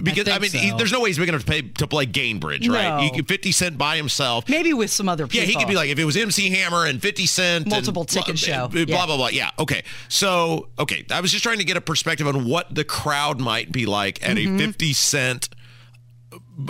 Because 0.02 0.28
I, 0.28 0.38
think 0.38 0.54
mean, 0.54 0.62
he, 0.62 0.70
there's 0.76 0.92
no 0.92 1.00
way 1.00 1.08
he's 1.10 1.18
big 1.18 1.28
enough 1.28 1.44
to 1.44 1.46
pay 1.50 1.62
to 1.62 1.86
play 1.86 2.06
Gainbridge, 2.06 2.68
right? 2.70 2.96
No. 2.96 3.00
You 3.02 3.10
could 3.10 3.28
50 3.28 3.52
Cent 3.52 3.78
by 3.78 3.96
himself. 3.96 4.48
Maybe 4.48 4.72
with 4.72 4.90
some 4.90 5.08
other 5.08 5.26
people. 5.26 5.40
Yeah, 5.40 5.46
he 5.46 5.56
could 5.56 5.68
be 5.68 5.74
like 5.76 5.90
if 5.90 5.98
it 5.98 6.04
was 6.04 6.16
MC 6.16 6.50
Hammer 6.50 6.86
and 6.86 7.00
50 7.02 7.26
Cent, 7.26 7.64
and 7.64 7.70
Multiple 7.72 8.04
ticket 8.04 8.26
blah, 8.26 8.34
show. 8.34 8.68
Blah 8.68 8.80
Yeah. 8.86 9.06
blah 9.06 9.16
blah. 9.16 9.28
Yeah. 9.28 9.50
Okay. 9.58 9.82
So 10.08 10.68
okay, 10.78 11.04
I 11.10 11.20
was 11.20 11.30
just 11.32 11.42
trying 11.42 11.58
to 11.58 11.64
get 11.64 11.76
a 11.76 11.80
perspective 11.80 12.26
on 12.26 12.46
what 12.46 12.74
the 12.74 12.84
crowd 12.84 13.40
might 13.40 13.72
be 13.72 13.86
like 13.86 14.22
at 14.22 14.36
Mm-hmm. 14.36 14.56
a 14.56 14.58
50 14.66 14.92
Cent. 14.92 15.48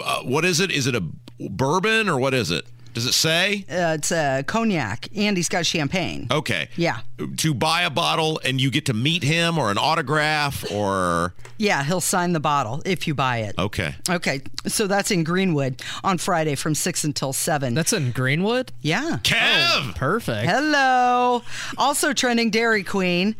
Uh, 0.02 0.20
what 0.22 0.44
is 0.44 0.60
it? 0.60 0.70
Is 0.70 0.86
it 0.86 0.94
a 0.94 1.02
bourbon 1.50 2.08
or 2.08 2.18
what 2.18 2.34
is 2.34 2.50
it? 2.50 2.66
Does 2.94 3.06
it 3.06 3.12
say? 3.14 3.64
uh, 3.70 3.94
it's 3.98 4.10
a 4.10 4.42
cognac, 4.46 5.08
and 5.16 5.36
he's 5.36 5.48
got 5.48 5.64
champagne. 5.66 6.26
Okay. 6.30 6.68
Yeah. 6.76 7.00
To 7.38 7.54
buy 7.54 7.82
a 7.82 7.90
bottle 7.90 8.40
and 8.44 8.60
you 8.60 8.70
get 8.70 8.86
to 8.86 8.94
meet 8.94 9.22
him 9.22 9.58
or 9.58 9.70
an 9.70 9.78
autograph 9.78 10.70
or 10.72 11.34
Yeah, 11.58 11.82
he'll 11.84 12.00
sign 12.00 12.32
the 12.32 12.40
bottle 12.40 12.80
if 12.84 13.06
you 13.06 13.14
buy 13.14 13.38
it. 13.38 13.54
okay. 13.58 13.94
Okay, 14.08 14.40
so 14.66 14.86
that's 14.86 15.10
in 15.10 15.24
Greenwood 15.24 15.82
on 16.04 16.18
Friday 16.18 16.54
from 16.54 16.74
6 16.74 17.04
until 17.04 17.32
7. 17.32 17.74
That's 17.74 17.92
in 17.92 18.12
Greenwood? 18.12 18.72
yeah. 18.82 19.18
Kev. 19.22 19.94
Perfect. 19.96 20.48
Hello. 20.48 21.42
Also 21.76 22.12
trending 22.12 22.50
Dairy 22.50 22.84
Queen. 22.84 23.34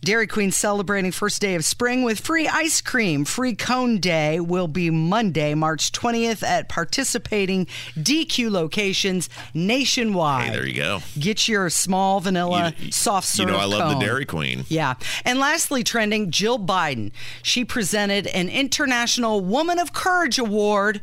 Dairy 0.00 0.28
Queen 0.28 0.52
celebrating 0.52 1.10
first 1.10 1.40
day 1.42 1.56
of 1.56 1.64
spring 1.64 2.02
with 2.04 2.20
free 2.20 2.46
ice 2.46 2.80
cream. 2.80 3.24
Free 3.24 3.54
cone 3.54 3.98
day 3.98 4.38
will 4.38 4.68
be 4.68 4.90
Monday, 4.90 5.54
March 5.54 5.90
20th 5.90 6.42
at 6.44 6.68
participating 6.68 7.66
DQ 7.96 8.48
locations 8.50 9.28
nationwide. 9.54 10.44
Hey, 10.46 10.52
there 10.52 10.66
you 10.66 10.76
go. 10.76 11.00
Get 11.18 11.48
your 11.48 11.68
small 11.68 12.20
vanilla 12.20 12.74
You- 12.78 12.92
soft 12.92 13.26
serve. 13.26 13.48
You 13.48 13.52
know 13.54 13.58
I 13.58 13.64
love 13.64 13.80
cone. 13.80 13.98
the 13.98 14.04
Dairy 14.06 14.24
Queen. 14.24 14.64
Yeah. 14.68 14.94
And 15.24 15.40
lastly, 15.40 15.82
trending 15.82 16.30
Jill 16.30 16.60
Biden. 16.60 17.10
She 17.42 17.64
presented 17.64 18.28
an 18.28 18.48
International 18.48 19.40
Woman 19.40 19.80
of 19.80 19.92
Courage 19.92 20.38
Award 20.38 21.02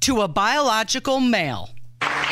to 0.00 0.22
a 0.22 0.28
biological 0.28 1.20
male. 1.20 1.70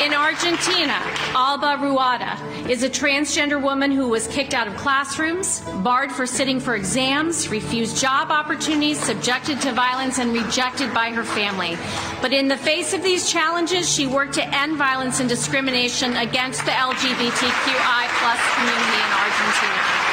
In 0.05 0.13
Argentina, 0.13 1.01
Alba 1.33 1.79
Rueda 1.81 2.69
is 2.69 2.83
a 2.83 2.89
transgender 2.89 3.59
woman 3.61 3.91
who 3.91 4.09
was 4.09 4.27
kicked 4.27 4.53
out 4.53 4.67
of 4.67 4.75
classrooms, 4.75 5.61
barred 5.83 6.11
for 6.11 6.27
sitting 6.27 6.59
for 6.59 6.75
exams, 6.75 7.49
refused 7.49 7.97
job 7.97 8.29
opportunities, 8.29 8.99
subjected 8.99 9.61
to 9.61 9.71
violence, 9.71 10.19
and 10.19 10.33
rejected 10.33 10.93
by 10.93 11.11
her 11.11 11.23
family. 11.23 11.77
But 12.21 12.33
in 12.33 12.47
the 12.47 12.57
face 12.57 12.93
of 12.93 13.03
these 13.03 13.31
challenges, 13.31 13.91
she 13.91 14.05
worked 14.05 14.33
to 14.33 14.45
end 14.55 14.77
violence 14.77 15.21
and 15.21 15.29
discrimination 15.29 16.15
against 16.17 16.65
the 16.65 16.71
LGBTQI 16.71 18.07
plus 18.19 18.39
community 18.53 18.99
in 19.01 19.11
Argentina. 19.15 20.04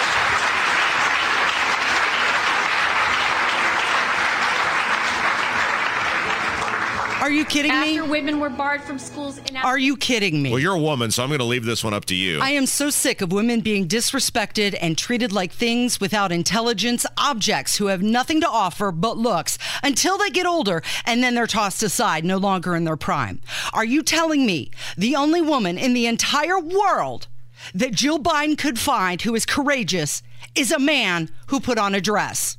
Are 7.23 7.31
you 7.31 7.45
kidding 7.45 7.71
me? 7.71 7.99
After 8.01 8.11
women 8.11 8.41
were 8.41 8.51
barred 8.51 8.83
from 8.83 8.99
schools 8.99 9.39
in 9.39 9.57
Are 9.57 9.79
you 9.79 9.97
kidding 9.97 10.43
me? 10.43 10.51
Well, 10.51 10.59
you're 10.59 10.75
a 10.75 10.81
woman, 10.81 11.13
so 11.13 11.23
I'm 11.23 11.29
going 11.29 11.39
to 11.39 11.45
leave 11.45 11.65
this 11.65 11.85
one 11.85 11.95
up 11.95 12.05
to 12.07 12.17
you. 12.17 12.41
I 12.41 12.51
am 12.51 12.67
so 12.67 12.91
sick 12.91 13.21
of 13.21 13.31
women 13.31 13.61
being 13.61 13.87
disrespected 13.87 14.77
and 14.81 14.99
treated 14.99 15.31
like 15.31 15.53
things 15.53 16.01
without 16.01 16.33
intelligence, 16.33 17.07
objects 17.17 17.77
who 17.77 17.87
have 17.87 18.03
nothing 18.03 18.41
to 18.41 18.49
offer 18.49 18.91
but 18.91 19.19
looks 19.19 19.57
until 19.85 20.19
they 20.19 20.31
get 20.31 20.47
older 20.47 20.83
and 21.07 21.23
then 21.23 21.37
they're 21.37 21.47
tossed 21.47 21.85
aside, 21.85 22.25
no 22.25 22.39
longer 22.39 22.75
in 22.75 22.83
their 22.83 22.97
prime. 22.97 23.41
Are 23.73 23.85
you 23.85 24.03
telling 24.03 24.45
me 24.45 24.73
the 24.99 25.15
only 25.15 25.41
woman 25.41 25.79
in 25.79 25.95
the 25.95 26.07
entire 26.07 26.59
world 26.59 27.29
that 27.73 27.93
Jill 27.93 28.19
Biden 28.19 28.59
could 28.59 28.81
find 28.81 29.23
who 29.23 29.37
is 29.37 29.47
courageous 29.47 30.25
is 30.57 30.73
a 30.73 30.79
man 30.81 31.31
who 31.47 31.61
put 31.61 31.79
on 31.79 31.95
a 31.95 32.01
dress? 32.01 32.59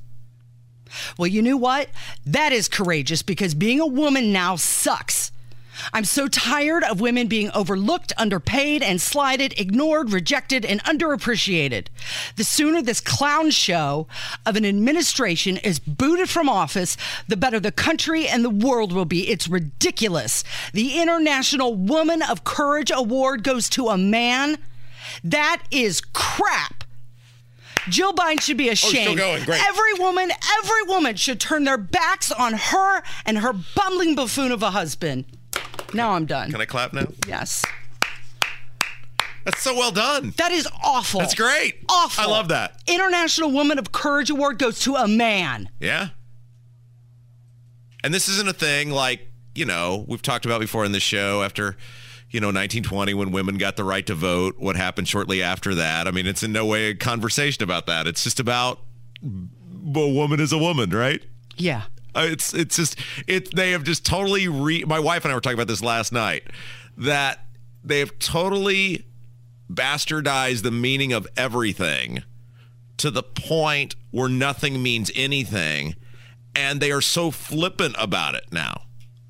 Well, 1.17 1.27
you 1.27 1.41
know 1.41 1.57
what? 1.57 1.89
That 2.25 2.51
is 2.51 2.67
courageous 2.67 3.21
because 3.21 3.53
being 3.53 3.79
a 3.79 3.87
woman 3.87 4.31
now 4.31 4.55
sucks. 4.55 5.31
I'm 5.91 6.05
so 6.05 6.27
tired 6.27 6.83
of 6.83 7.01
women 7.01 7.27
being 7.27 7.49
overlooked, 7.51 8.13
underpaid, 8.17 8.83
and 8.83 9.01
slighted, 9.01 9.59
ignored, 9.59 10.11
rejected, 10.11 10.65
and 10.65 10.83
underappreciated. 10.83 11.87
The 12.35 12.43
sooner 12.43 12.81
this 12.81 13.01
clown 13.01 13.51
show 13.51 14.07
of 14.45 14.55
an 14.55 14.65
administration 14.65 15.57
is 15.57 15.79
booted 15.79 16.29
from 16.29 16.47
office, 16.47 16.95
the 17.27 17.37
better 17.37 17.59
the 17.59 17.71
country 17.71 18.27
and 18.27 18.45
the 18.45 18.49
world 18.49 18.93
will 18.93 19.05
be. 19.05 19.29
It's 19.29 19.47
ridiculous. 19.47 20.43
The 20.73 21.01
International 21.01 21.73
Woman 21.75 22.21
of 22.21 22.43
Courage 22.43 22.91
Award 22.93 23.43
goes 23.43 23.67
to 23.69 23.89
a 23.89 23.97
man. 23.97 24.57
That 25.23 25.63
is 25.71 26.01
crap. 26.13 26.82
Jill 27.89 28.13
Biden 28.13 28.41
should 28.41 28.57
be 28.57 28.69
oh, 28.69 28.73
ashamed. 28.73 29.17
going. 29.17 29.43
Great. 29.43 29.61
Every 29.67 29.93
woman, 29.95 30.31
every 30.59 30.83
woman 30.83 31.15
should 31.15 31.39
turn 31.39 31.63
their 31.63 31.77
backs 31.77 32.31
on 32.31 32.53
her 32.53 33.03
and 33.25 33.37
her 33.39 33.53
bumbling 33.75 34.15
buffoon 34.15 34.51
of 34.51 34.63
a 34.63 34.71
husband. 34.71 35.25
Now 35.93 36.11
I'm 36.11 36.25
done. 36.25 36.51
Can 36.51 36.61
I 36.61 36.65
clap 36.65 36.93
now? 36.93 37.07
yes. 37.27 37.63
That's 39.45 39.61
so 39.61 39.75
well 39.75 39.91
done. 39.91 40.33
That 40.37 40.51
is 40.51 40.67
awful. 40.83 41.19
That's 41.19 41.35
great. 41.35 41.75
Awful. 41.89 42.23
I 42.23 42.27
love 42.27 42.47
that. 42.47 42.81
International 42.87 43.51
Woman 43.51 43.77
of 43.77 43.91
Courage 43.91 44.29
Award 44.29 44.57
goes 44.57 44.79
to 44.81 44.95
a 44.95 45.07
man. 45.07 45.69
Yeah. 45.81 46.09
And 48.03 48.13
this 48.13 48.29
isn't 48.29 48.47
a 48.47 48.53
thing 48.53 48.89
like, 48.89 49.27
you 49.53 49.65
know, 49.65 50.05
we've 50.07 50.21
talked 50.21 50.45
about 50.45 50.61
before 50.61 50.85
in 50.85 50.93
this 50.93 51.03
show 51.03 51.43
after, 51.43 51.75
you 52.33 52.39
know, 52.39 52.47
1920 52.47 53.13
when 53.13 53.31
women 53.31 53.57
got 53.59 53.77
the 53.77 53.83
right 53.83 54.05
to 54.07 54.15
vote, 54.15 54.55
what 54.57 54.75
happened 54.75 55.07
shortly 55.07 55.43
after 55.43 55.75
that. 55.75 56.07
I 56.07 56.11
mean, 56.11 56.25
it's 56.25 56.41
in 56.41 56.51
no 56.51 56.65
way 56.65 56.87
a 56.87 56.95
conversation 56.95 57.63
about 57.63 57.85
that. 57.85 58.07
It's 58.07 58.23
just 58.23 58.39
about 58.39 58.79
a 59.23 60.09
woman 60.09 60.39
is 60.39 60.51
a 60.51 60.57
woman, 60.57 60.89
right? 60.89 61.21
Yeah. 61.55 61.83
Uh, 62.15 62.27
It's 62.31 62.51
it's 62.53 62.75
just 62.75 62.97
it. 63.27 63.55
They 63.55 63.71
have 63.71 63.83
just 63.83 64.03
totally 64.05 64.47
re. 64.47 64.83
My 64.83 64.99
wife 64.99 65.25
and 65.25 65.31
I 65.31 65.35
were 65.35 65.41
talking 65.41 65.57
about 65.57 65.67
this 65.67 65.83
last 65.83 66.11
night. 66.11 66.43
That 66.97 67.45
they 67.83 67.99
have 67.99 68.17
totally 68.17 69.05
bastardized 69.71 70.63
the 70.63 70.71
meaning 70.71 71.13
of 71.13 71.27
everything 71.37 72.23
to 72.97 73.11
the 73.11 73.23
point 73.23 73.95
where 74.11 74.29
nothing 74.29 74.81
means 74.81 75.11
anything, 75.15 75.95
and 76.55 76.79
they 76.79 76.91
are 76.91 77.01
so 77.01 77.29
flippant 77.31 77.95
about 77.99 78.35
it 78.35 78.45
now. 78.51 78.83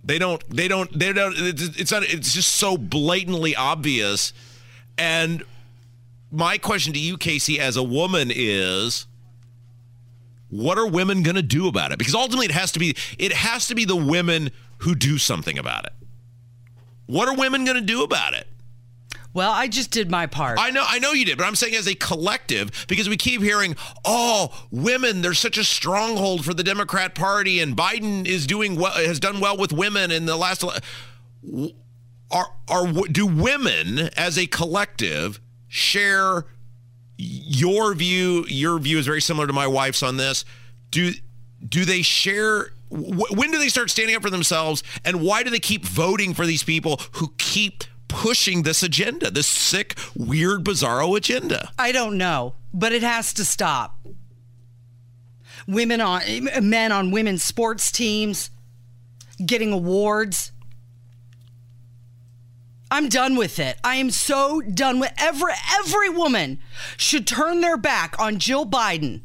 They 0.04 0.20
don't. 0.20 0.44
They 0.50 0.68
don't. 0.68 0.92
They 0.98 1.14
don't. 1.14 1.34
It's, 1.38 1.92
not. 1.92 2.04
It's 2.04 2.34
just 2.34 2.56
so 2.56 2.78
blatantly 2.78 3.56
obvious. 3.56 4.34
And 4.98 5.44
my 6.32 6.58
question 6.58 6.94
to 6.94 7.00
you, 7.00 7.18
Casey, 7.18 7.60
as 7.60 7.78
a 7.78 7.84
woman, 7.84 8.32
is 8.34 9.08
what 10.50 10.78
are 10.78 10.88
women 10.88 11.24
going 11.24 11.36
to 11.36 11.42
do 11.42 11.68
about 11.68 11.92
it 11.92 11.98
because 11.98 12.14
ultimately 12.14 12.46
it 12.46 12.52
has 12.52 12.72
to 12.72 12.78
be 12.78 12.96
it 13.18 13.34
has 13.34 13.68
to 13.68 13.74
be 13.74 13.86
the 13.86 13.96
women 13.96 14.52
who 14.80 14.94
do 14.94 15.18
something 15.18 15.58
about 15.58 15.84
it 15.84 15.94
what 17.08 17.28
are 17.28 17.36
women 17.36 17.66
going 17.66 17.76
to 17.76 17.82
do 17.82 18.04
about 18.04 18.36
it 18.36 18.48
Well, 19.34 19.52
I 19.52 19.68
just 19.68 19.90
did 19.92 20.12
my 20.12 20.28
part. 20.28 20.60
i 20.60 20.70
know 20.70 20.84
i 20.88 21.00
know 21.00 21.14
you 21.14 21.26
did 21.26 21.38
but 21.38 21.46
i'm 21.46 21.56
saying 21.56 21.76
as 21.76 21.88
a 21.88 21.96
collective 21.96 22.86
because 22.88 23.10
we 23.10 23.18
keep 23.18 23.42
hearing 23.42 23.76
oh 24.06 24.50
women 24.72 25.22
they're 25.22 25.34
such 25.34 25.58
a 25.58 25.64
stronghold 25.64 26.46
for 26.46 26.54
the 26.54 26.64
democrat 26.64 27.16
party 27.16 27.60
and 27.60 27.76
biden 27.76 28.26
is 28.28 28.46
doing 28.46 28.76
well 28.76 28.92
has 28.94 29.20
done 29.20 29.40
well 29.40 29.58
with 29.58 29.74
women 29.74 30.12
in 30.12 30.26
the 30.26 30.36
last 30.38 30.64
ele- 30.64 31.72
are 32.32 32.48
are 32.70 32.88
do 33.12 33.26
women 33.26 34.10
as 34.18 34.38
a 34.38 34.46
collective 34.48 35.40
share 35.68 36.46
your 37.18 37.94
view 37.96 38.46
your 38.48 38.78
view 38.80 38.98
is 38.98 39.06
very 39.06 39.22
similar 39.22 39.48
to 39.48 39.54
my 39.54 39.68
wife's 39.68 40.04
on 40.04 40.18
this 40.18 40.46
do 40.92 41.12
do 41.68 41.86
they 41.86 42.02
share 42.02 42.72
when 42.90 43.50
do 43.52 43.58
they 43.58 43.70
start 43.70 43.90
standing 43.90 44.16
up 44.16 44.22
for 44.22 44.30
themselves 44.30 44.84
and 45.04 45.22
why 45.22 45.42
do 45.42 45.50
they 45.50 45.60
keep 45.60 45.84
voting 45.86 46.34
for 46.34 46.46
these 46.46 46.64
people 46.64 47.00
who 47.14 47.34
keep 47.40 47.84
pushing 48.14 48.62
this 48.62 48.84
agenda, 48.84 49.32
this 49.32 49.48
sick, 49.48 49.98
weird, 50.16 50.64
bizarro 50.64 51.18
agenda? 51.18 51.72
I 51.78 51.92
don't 51.92 52.18
know, 52.18 52.54
but 52.74 52.94
it 52.94 53.02
has 53.04 53.34
to 53.34 53.44
stop. 53.44 53.98
Women 55.68 56.00
on 56.00 56.22
men 56.62 56.92
on 56.92 57.12
women's 57.12 57.44
sports 57.44 57.92
teams 57.92 58.52
getting 59.44 59.74
awards. 59.74 60.52
I'm 62.92 63.10
done 63.10 63.36
with 63.36 63.58
it. 63.58 63.78
I 63.84 63.96
am 63.96 64.12
so 64.12 64.62
done 64.62 65.00
with 65.00 65.12
every 65.18 65.54
every 65.80 66.10
woman 66.10 66.60
should 66.96 67.26
turn 67.26 67.62
their 67.62 67.78
back 67.78 68.20
on 68.20 68.38
Jill 68.38 68.66
Biden 68.66 69.22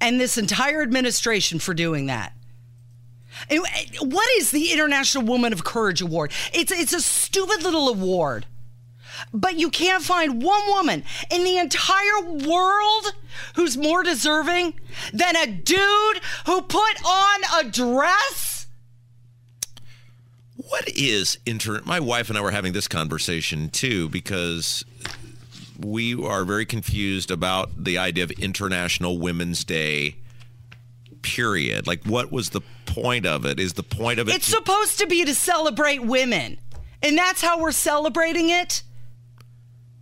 and 0.00 0.20
this 0.20 0.38
entire 0.38 0.82
administration 0.82 1.58
for 1.58 1.74
doing 1.74 2.06
that. 2.06 2.32
And 3.50 3.60
uh, 3.60 4.04
what 4.04 4.28
is 4.36 4.50
the 4.50 4.72
International 4.72 5.24
Woman 5.24 5.52
of 5.52 5.64
Courage 5.64 6.00
Award? 6.00 6.32
It's 6.52 6.72
it's 6.72 6.92
a 6.92 7.00
stupid 7.00 7.62
little 7.62 7.88
award. 7.88 8.46
But 9.32 9.58
you 9.58 9.70
can't 9.70 10.02
find 10.02 10.42
one 10.42 10.66
woman 10.68 11.02
in 11.30 11.44
the 11.44 11.58
entire 11.58 12.22
world 12.22 13.14
who's 13.56 13.76
more 13.76 14.02
deserving 14.02 14.74
than 15.12 15.36
a 15.36 15.46
dude 15.46 16.20
who 16.46 16.62
put 16.62 17.04
on 17.04 17.40
a 17.60 17.68
dress. 17.68 18.66
What 20.56 20.88
is 20.88 21.38
inter? 21.46 21.80
My 21.84 21.98
wife 21.98 22.28
and 22.28 22.38
I 22.38 22.42
were 22.42 22.50
having 22.50 22.72
this 22.72 22.88
conversation 22.88 23.70
too 23.70 24.08
because 24.08 24.84
we 25.78 26.14
are 26.14 26.44
very 26.44 26.66
confused 26.66 27.30
about 27.30 27.84
the 27.84 27.98
idea 27.98 28.24
of 28.24 28.30
International 28.32 29.18
Women's 29.18 29.64
Day. 29.64 30.16
Period. 31.22 31.86
Like, 31.86 32.04
what 32.04 32.32
was 32.32 32.50
the 32.50 32.60
point 32.86 33.26
of 33.26 33.44
it? 33.44 33.60
Is 33.60 33.74
the 33.74 33.82
point 33.82 34.18
of 34.18 34.28
it? 34.28 34.34
It's 34.34 34.46
supposed 34.46 34.98
to 34.98 35.06
be 35.06 35.24
to 35.24 35.34
celebrate 35.34 36.02
women, 36.02 36.58
and 37.02 37.16
that's 37.16 37.42
how 37.42 37.60
we're 37.60 37.72
celebrating 37.72 38.50
it. 38.50 38.82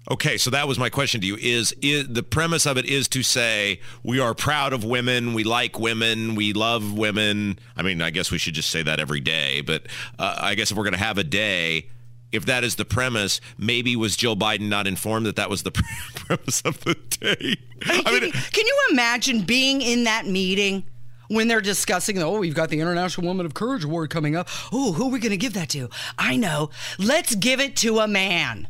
Okay, 0.09 0.37
so 0.39 0.51
that 0.51 0.69
was 0.69 0.79
my 0.79 0.89
question 0.89 1.21
to 1.21 1.27
you. 1.27 1.37
Is, 1.37 1.75
is 1.83 2.07
the 2.09 2.23
premise 2.23 2.65
of 2.65 2.77
it 2.77 2.85
is 2.85 3.09
to 3.09 3.25
say 3.25 3.81
we 4.05 4.21
are 4.21 4.35
proud 4.35 4.73
of 4.73 4.85
women, 4.85 5.35
we 5.35 5.43
like 5.43 5.81
women, 5.81 6.37
we 6.37 6.53
love 6.53 6.97
women. 6.97 7.59
I 7.77 7.83
mean, 7.83 8.01
I 8.01 8.11
guess 8.11 8.31
we 8.31 8.39
should 8.39 8.55
just 8.55 8.71
say 8.71 8.83
that 8.85 9.01
every 9.01 9.21
day, 9.21 9.63
but 9.63 9.87
uh, 10.19 10.37
I 10.41 10.55
guess 10.55 10.71
if 10.71 10.77
we're 10.77 10.85
going 10.85 10.93
to 10.93 11.01
have 11.01 11.19
a 11.19 11.25
day, 11.25 11.89
if 12.31 12.47
that 12.47 12.63
is 12.63 12.77
the 12.77 12.85
premise, 12.85 13.41
maybe 13.59 13.97
was 13.97 14.17
Joe 14.17 14.37
Biden 14.37 14.69
not 14.69 14.87
informed 14.87 15.27
that 15.27 15.37
that 15.37 15.51
was 15.51 15.65
the 15.65 15.73
premise 16.15 16.61
of 16.61 16.79
the 16.85 16.95
day? 16.95 17.57
I 17.87 17.93
mean, 17.93 18.03
I 18.07 18.21
mean, 18.21 18.33
can 18.33 18.67
you 18.67 18.81
imagine 18.93 19.43
being 19.43 19.83
in 19.83 20.05
that 20.05 20.27
meeting? 20.27 20.85
When 21.29 21.49
they're 21.49 21.61
discussing, 21.61 22.19
oh, 22.19 22.39
we've 22.39 22.55
got 22.55 22.71
the 22.71 22.81
International 22.81 23.27
Woman 23.27 23.47
of 23.47 23.55
Courage 23.55 23.85
Award 23.85 24.11
coming 24.11 24.37
up. 24.37 24.49
Oh, 24.73 24.93
who 24.93 25.07
are 25.07 25.11
we 25.11 25.19
going 25.19 25.31
to 25.31 25.37
give 25.37 25.55
that 25.55 25.69
to? 25.71 25.89
I 26.19 26.37
know. 26.37 26.71
Let's 26.99 27.35
give 27.35 27.61
it 27.61 27.77
to 27.77 27.99
a 27.99 28.09
man. 28.09 28.69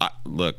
Uh, 0.00 0.08
look, 0.24 0.56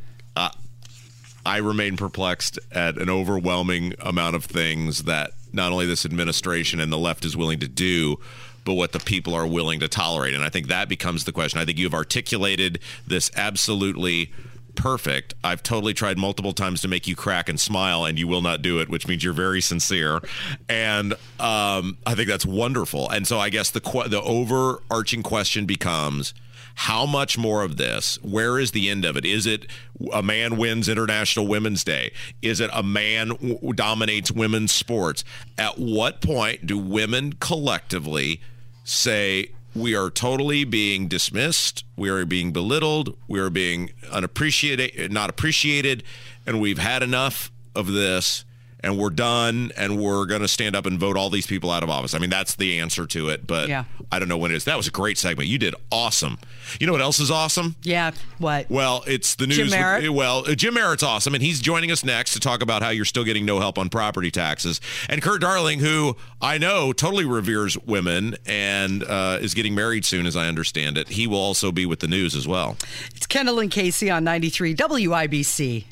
I 1.48 1.60
remain 1.60 1.96
perplexed 1.96 2.60
at 2.74 2.98
an 2.98 3.10
overwhelming 3.10 3.94
amount 4.00 4.36
of 4.36 4.44
things 4.44 5.04
that 5.04 5.32
not 5.54 5.72
only 5.72 5.86
this 5.86 6.06
administration 6.06 6.82
and 6.82 6.92
the 6.92 6.98
left 6.98 7.24
is 7.24 7.38
willing 7.38 7.60
to 7.60 7.70
do, 7.70 8.18
but 8.66 8.74
what 8.74 8.92
the 8.92 9.00
people 9.00 9.34
are 9.34 9.48
willing 9.48 9.80
to 9.80 9.88
tolerate. 9.88 10.34
And 10.34 10.44
I 10.44 10.50
think 10.50 10.68
that 10.68 10.90
becomes 10.90 11.24
the 11.24 11.32
question. 11.32 11.62
I 11.62 11.64
think 11.64 11.78
you've 11.78 11.94
articulated 11.94 12.80
this 13.08 13.32
absolutely 13.38 14.34
perfect. 14.78 15.34
I've 15.44 15.62
totally 15.62 15.94
tried 15.94 16.18
multiple 16.18 16.54
times 16.54 16.80
to 16.82 16.88
make 16.88 17.08
you 17.08 17.16
crack 17.16 17.50
and 17.50 17.60
smile, 17.60 18.06
and 18.06 18.18
you 18.18 18.28
will 18.28 18.42
not 18.42 18.62
do 18.62 18.80
it, 18.80 18.88
which 18.88 19.08
means 19.08 19.24
you're 19.24 19.34
very 19.34 19.60
sincere. 19.60 20.22
And 20.70 21.14
um, 21.40 21.98
I 22.06 22.16
think 22.16 22.30
that's 22.30 22.46
wonderful. 22.46 23.10
And 23.10 23.28
so 23.28 23.40
I 23.40 23.50
guess 23.50 23.70
the 23.72 23.82
the 24.08 24.22
overarching 24.22 25.24
question 25.24 25.66
becomes 25.66 26.34
how 26.82 27.08
much 27.08 27.40
more 27.40 27.64
of 27.64 27.78
this? 27.78 28.20
Where 28.22 28.60
is 28.60 28.70
the 28.70 28.88
end 28.88 29.04
of 29.04 29.18
it? 29.18 29.26
Is 29.26 29.48
it 29.48 29.66
a 30.14 30.22
man 30.22 30.58
wins 30.58 30.88
International 30.88 31.48
Women's 31.48 31.84
Day? 31.84 32.12
Is 32.44 32.60
it 32.60 32.70
a 32.72 32.84
man 32.84 33.30
w- 33.30 33.74
dominates 33.74 34.32
women's 34.32 34.72
sports? 34.72 35.24
At 35.58 35.80
what 35.80 36.22
point 36.22 36.68
do 36.68 36.78
women 36.78 37.34
collectively 37.34 38.42
say, 38.84 39.50
we 39.76 39.96
are 39.96 40.10
totally 40.10 40.64
being 40.64 41.08
dismissed, 41.08 41.84
we 41.96 42.10
are 42.10 42.26
being 42.26 42.52
belittled, 42.52 43.16
we 43.28 43.40
are 43.40 43.50
being 43.50 43.92
unappreciated, 44.12 45.12
not 45.12 45.30
appreciated, 45.30 46.04
and 46.46 46.60
we've 46.60 46.80
had 46.80 47.04
enough 47.04 47.52
of 47.76 47.92
this 47.92 48.44
and 48.82 48.98
we're 48.98 49.10
done 49.10 49.72
and 49.76 49.98
we're 49.98 50.26
going 50.26 50.42
to 50.42 50.48
stand 50.48 50.76
up 50.76 50.86
and 50.86 51.00
vote 51.00 51.18
all 51.18 51.30
these 51.30 51.48
people 51.48 51.72
out 51.72 51.84
of 51.84 51.90
office. 51.90 52.14
I 52.14 52.20
mean, 52.20 52.30
that's 52.30 52.56
the 52.56 52.80
answer 52.80 53.08
to 53.08 53.30
it, 53.30 53.48
but 53.48 53.70
yeah. 53.70 53.86
I 54.12 54.20
don't 54.20 54.30
know 54.30 54.38
when 54.38 54.52
it 54.52 54.56
is. 54.56 54.66
That 54.66 54.78
was 54.78 54.88
a 54.88 54.92
great 54.92 55.18
segment. 55.18 55.50
You 55.50 55.58
did 55.58 55.74
awesome. 55.92 56.38
You 56.80 56.88
know 56.88 56.94
what 56.94 57.02
else 57.02 57.20
is 57.20 57.32
awesome? 57.32 57.76
Yeah, 57.82 58.12
what? 58.38 58.70
Well, 58.70 59.04
it's 59.08 59.36
the 59.36 59.48
news. 59.48 59.58
Jim 59.58 59.70
Merritt? 59.70 60.10
well, 60.12 60.44
uh, 60.48 60.56
Jim 60.56 60.76
Merritt's 60.76 61.04
awesome, 61.04 61.34
and 61.34 61.44
he's 61.44 61.60
joining 61.60 61.92
us 61.92 62.04
next 62.04 62.34
to 62.34 62.40
talk 62.40 62.62
about 62.62 62.84
how 62.84 62.90
you're 62.90 63.06
still 63.06 63.24
getting 63.24 63.46
no 63.46 63.60
help 63.60 63.78
on 63.80 63.90
property 63.90 64.32
taxes. 64.32 64.80
And 65.10 65.22
Kurt 65.22 65.42
Darling, 65.42 65.80
who 65.80 66.16
I 66.42 66.58
know 66.58 66.94
totally 66.94 67.26
reveres 67.26 67.78
women 67.78 68.36
and 68.46 69.04
uh, 69.04 69.40
is 69.42 69.54
getting 69.54 69.76
married 69.76 70.06
soon, 70.06 70.26
as 70.26 70.36
I 70.36 70.48
understand 70.48 70.98
it, 70.98 71.10
he 71.10 71.26
will 71.26 71.38
also 71.38 71.72
be 71.72 71.86
with 71.86 72.00
the 72.00 72.08
news 72.08 72.36
as 72.36 72.48
well. 72.48 72.78
It's 73.16 73.26
Kendall 73.26 73.60
and 73.60 73.72
Casey 73.72 74.10
on 74.12 74.24
93 74.24 74.76
WIBC. 74.76 75.86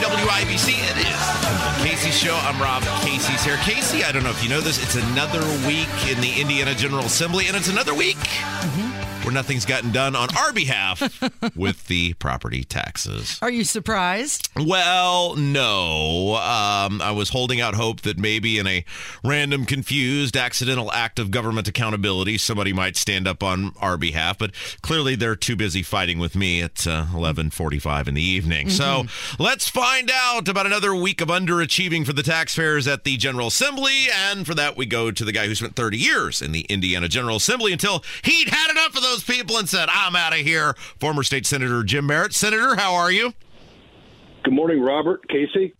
93 0.00 0.24
WIBC. 0.26 0.68
It 0.90 0.96
is 1.06 1.84
Casey 1.84 2.10
Show. 2.10 2.34
I'm 2.34 2.60
Rob. 2.60 2.82
Casey's 3.02 3.44
here. 3.44 3.56
Casey, 3.58 4.02
I 4.04 4.12
don't 4.12 4.22
know 4.22 4.30
if 4.30 4.42
you 4.42 4.48
know 4.48 4.60
this. 4.60 4.82
It's 4.82 4.94
another 4.94 5.40
week 5.66 5.88
in 6.08 6.20
the 6.20 6.40
Indiana 6.40 6.74
General 6.74 7.04
Assembly, 7.04 7.48
and 7.48 7.56
it's 7.56 7.68
another 7.68 7.94
week. 7.94 8.16
Mm-hmm 8.16 8.99
where 9.22 9.34
nothing's 9.34 9.66
gotten 9.66 9.92
done 9.92 10.16
on 10.16 10.28
our 10.36 10.52
behalf 10.52 11.22
with 11.56 11.86
the 11.88 12.14
property 12.14 12.64
taxes. 12.64 13.38
Are 13.42 13.50
you 13.50 13.64
surprised? 13.64 14.48
Well, 14.56 15.36
no. 15.36 16.36
Um, 16.36 17.02
I 17.02 17.12
was 17.14 17.28
holding 17.30 17.60
out 17.60 17.74
hope 17.74 18.00
that 18.02 18.18
maybe 18.18 18.58
in 18.58 18.66
a 18.66 18.84
random, 19.22 19.66
confused, 19.66 20.36
accidental 20.36 20.90
act 20.92 21.18
of 21.18 21.30
government 21.30 21.68
accountability, 21.68 22.38
somebody 22.38 22.72
might 22.72 22.96
stand 22.96 23.28
up 23.28 23.42
on 23.42 23.72
our 23.80 23.96
behalf. 23.96 24.38
But 24.38 24.52
clearly, 24.82 25.16
they're 25.16 25.36
too 25.36 25.56
busy 25.56 25.82
fighting 25.82 26.18
with 26.18 26.34
me 26.34 26.62
at 26.62 26.86
uh, 26.86 27.06
11:45 27.12 28.08
in 28.08 28.14
the 28.14 28.22
evening. 28.22 28.68
Mm-hmm. 28.68 28.76
So 28.76 29.04
let's 29.38 29.68
find 29.68 30.10
out 30.12 30.48
about 30.48 30.66
another 30.66 30.94
week 30.94 31.20
of 31.20 31.28
underachieving 31.28 32.06
for 32.06 32.12
the 32.12 32.22
taxpayers 32.22 32.86
at 32.86 33.04
the 33.04 33.16
General 33.16 33.48
Assembly. 33.48 34.06
And 34.12 34.46
for 34.46 34.54
that, 34.54 34.76
we 34.76 34.86
go 34.86 35.10
to 35.10 35.24
the 35.24 35.32
guy 35.32 35.46
who 35.46 35.54
spent 35.54 35.76
30 35.76 35.98
years 35.98 36.40
in 36.40 36.52
the 36.52 36.62
Indiana 36.62 37.08
General 37.08 37.36
Assembly 37.36 37.72
until 37.72 38.02
he'd 38.22 38.48
had 38.48 38.70
enough 38.70 38.96
of 38.96 39.02
those 39.02 39.09
those 39.10 39.24
people 39.24 39.58
and 39.58 39.68
said, 39.68 39.88
I'm 39.90 40.14
out 40.14 40.32
of 40.32 40.40
here. 40.40 40.74
Former 41.00 41.22
State 41.22 41.46
Senator 41.46 41.82
Jim 41.82 42.06
Merritt. 42.06 42.32
Senator, 42.32 42.76
how 42.76 42.94
are 42.94 43.10
you? 43.10 43.32
Good 44.44 44.54
morning, 44.54 44.80
Robert. 44.80 45.28
Casey. 45.28 45.74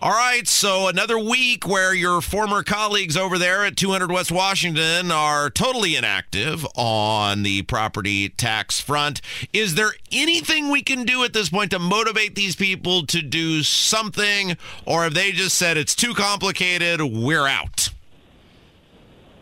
All 0.00 0.10
right, 0.10 0.46
so 0.46 0.88
another 0.88 1.18
week 1.18 1.66
where 1.66 1.94
your 1.94 2.20
former 2.20 2.62
colleagues 2.62 3.16
over 3.16 3.38
there 3.38 3.64
at 3.64 3.76
200 3.76 4.10
West 4.10 4.30
Washington 4.30 5.10
are 5.10 5.48
totally 5.48 5.96
inactive 5.96 6.66
on 6.76 7.44
the 7.44 7.62
property 7.62 8.28
tax 8.28 8.80
front. 8.80 9.22
Is 9.52 9.76
there 9.76 9.92
anything 10.12 10.68
we 10.68 10.82
can 10.82 11.04
do 11.04 11.24
at 11.24 11.32
this 11.32 11.48
point 11.48 11.70
to 11.70 11.78
motivate 11.78 12.34
these 12.34 12.56
people 12.56 13.06
to 13.06 13.22
do 13.22 13.62
something, 13.62 14.58
or 14.84 15.04
have 15.04 15.14
they 15.14 15.32
just 15.32 15.56
said 15.56 15.76
it's 15.76 15.94
too 15.94 16.12
complicated, 16.12 17.00
we're 17.00 17.46
out? 17.46 17.88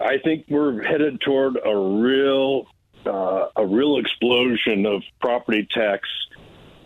I 0.00 0.18
think 0.22 0.44
we're 0.48 0.82
headed 0.82 1.20
toward 1.20 1.56
a 1.64 1.76
real 1.76 2.66
uh, 3.06 3.48
a 3.56 3.66
real 3.66 3.98
explosion 3.98 4.86
of 4.86 5.02
property 5.20 5.68
tax 5.70 6.08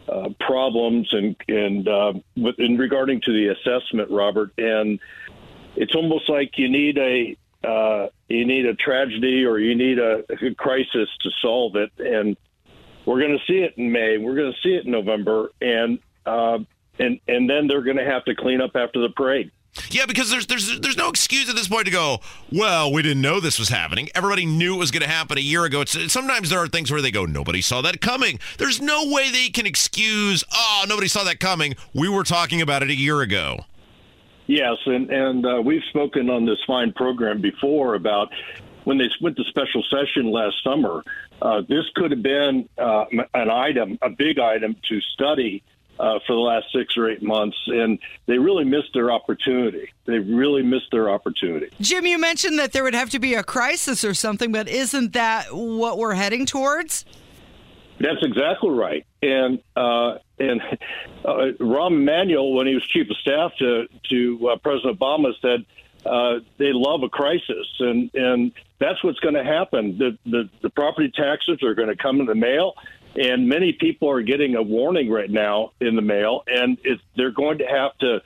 uh, 0.09 0.29
problems 0.41 1.09
and 1.13 1.37
and 1.49 1.89
uh, 1.89 2.13
in 2.59 2.79
regarding 2.79 3.21
to 3.23 3.33
the 3.33 3.49
assessment, 3.49 4.11
Robert. 4.11 4.53
And 4.59 5.01
it's 5.75 5.95
almost 5.95 6.29
like 6.29 6.59
you 6.59 6.69
need 6.69 6.99
a 6.99 7.37
uh, 7.67 8.09
you 8.29 8.47
need 8.47 8.67
a 8.67 8.75
tragedy 8.75 9.45
or 9.45 9.59
you 9.59 9.75
need 9.75 9.99
a, 9.99 10.25
a 10.31 10.55
crisis 10.55 11.09
to 11.21 11.31
solve 11.43 11.77
it. 11.77 11.91
And 11.99 12.37
we're 13.05 13.21
going 13.21 13.39
to 13.39 13.45
see 13.53 13.61
it 13.61 13.75
in 13.77 13.91
May. 13.91 14.19
We're 14.19 14.37
going 14.37 14.53
to 14.53 14.59
see 14.63 14.75
it 14.75 14.85
in 14.85 14.93
November, 14.93 15.51
and 15.61 15.99
uh, 16.25 16.59
and 16.99 17.21
and 17.29 17.49
then 17.49 17.67
they're 17.67 17.83
going 17.83 17.99
to 17.99 18.05
have 18.05 18.25
to 18.25 18.35
clean 18.35 18.61
up 18.61 18.77
after 18.77 19.01
the 19.01 19.11
parade. 19.11 19.51
Yeah, 19.91 20.07
because 20.07 20.31
there's 20.31 20.47
there's 20.47 20.81
there's 20.81 20.97
no 20.97 21.09
excuse 21.09 21.49
at 21.49 21.57
this 21.57 21.69
point 21.69 21.87
to 21.87 21.91
go. 21.93 22.21
Well, 22.53 22.93
we 22.93 23.03
didn't 23.03 23.23
know 23.23 23.41
this 23.41 23.59
was 23.59 23.69
happening. 23.69 24.09
Everybody 24.15 24.47
knew 24.47 24.75
it 24.75 24.79
was 24.79 24.91
going 24.91 25.03
to 25.03 25.09
happen 25.09 25.39
a 25.39 25.41
year 25.43 25.65
ago. 25.65 25.81
It's, 25.83 26.13
sometimes 26.13 26.51
there 26.51 26.59
are 26.61 26.69
things 26.69 26.91
where 26.91 27.03
they 27.03 27.11
go, 27.11 27.25
nobody 27.25 27.61
saw 27.61 27.83
that 27.83 28.01
coming. 28.01 28.39
There's 28.59 28.81
no 28.81 29.09
way 29.09 29.31
they 29.31 29.49
can 29.49 29.67
excuse. 29.67 30.45
Oh, 30.53 30.85
nobody 30.89 31.09
saw 31.09 31.25
that 31.25 31.41
coming. 31.41 31.75
We 31.95 32.09
were 32.09 32.25
talking 32.25 32.61
about 32.61 32.83
it 32.83 32.91
a 32.91 32.95
year 32.95 33.21
ago. 33.21 33.65
Yes, 34.47 34.77
and 34.87 35.11
and 35.11 35.47
uh, 35.47 35.61
we've 35.65 35.83
spoken 35.89 36.31
on 36.31 36.47
this 36.47 36.59
fine 36.67 36.93
program 36.93 37.41
before 37.41 37.95
about 37.95 38.29
when 38.85 38.99
they 38.99 39.09
went 39.21 39.37
to 39.37 39.45
special 39.45 39.83
session 39.91 40.31
last 40.31 40.63
summer. 40.63 41.03
Uh, 41.43 41.63
this 41.69 41.85
could 41.97 42.13
have 42.13 42.23
been 42.23 42.69
uh, 42.79 43.05
an 43.35 43.51
item, 43.51 43.99
a 44.01 44.09
big 44.09 44.39
item 44.39 44.77
to 44.89 45.01
study 45.15 45.63
uh, 45.99 46.19
for 46.27 46.35
the 46.35 46.41
last 46.41 46.67
six 46.73 46.97
or 46.97 47.11
eight 47.11 47.23
months, 47.23 47.57
and 47.67 47.99
they 48.27 48.39
really 48.39 48.65
missed 48.65 48.93
their 48.95 49.11
opportunity. 49.11 49.91
They 50.05 50.19
really 50.19 50.63
missed 50.63 50.91
their 50.91 51.11
opportunity. 51.11 51.69
Jim, 51.81 52.07
you 52.07 52.19
mentioned 52.19 52.59
that 52.59 52.73
there 52.73 52.85
would 52.85 52.95
have 52.95 53.11
to 53.11 53.19
be 53.19 53.35
a 53.35 53.43
crisis 53.43 54.05
or 54.05 54.15
something, 54.15 54.53
but 54.53 54.69
isn't 54.69 55.13
that 55.15 55.55
what 55.55 55.99
we're 55.99 56.15
heading 56.15 56.47
towards? 56.47 57.05
That's 57.99 58.23
exactly 58.23 58.71
right. 58.71 59.07
And 59.23 59.59
uh, 59.75 60.19
and 60.39 60.61
uh, 61.25 61.53
Rahm 61.59 61.93
Emanuel, 61.93 62.53
when 62.53 62.67
he 62.67 62.75
was 62.75 62.87
chief 62.87 63.09
of 63.11 63.17
staff 63.17 63.53
to 63.59 63.87
to 64.11 64.51
uh, 64.51 64.57
President 64.59 64.99
Obama, 64.99 65.33
said 65.41 65.65
uh, 66.05 66.41
they 66.59 66.73
love 66.73 67.03
a 67.03 67.09
crisis, 67.09 67.67
and 67.81 68.11
and 68.15 68.53
that's 68.79 69.03
what's 69.03 69.19
going 69.21 69.35
to 69.35 69.45
happen. 69.45 69.97
The, 69.99 70.19
the 70.27 70.49
the 70.63 70.71
property 70.71 71.11
taxes 71.15 71.63
are 71.63 71.75
going 71.75 71.89
to 71.89 71.97
come 71.97 72.21
in 72.21 72.27
the 72.27 72.35
mail, 72.35 72.75
and 73.17 73.49
many 73.49 73.73
people 73.73 74.11
are 74.11 74.23
getting 74.23 74.57
a 74.57 74.63
warning 74.63 75.11
right 75.11 75.31
now 75.31 75.73
in 75.81 75.97
the 75.97 76.03
mail, 76.03 76.43
and 76.47 76.79
they're 77.17 77.31
going 77.31 77.59
to 77.59 77.67
have 77.67 77.97
to. 77.99 78.23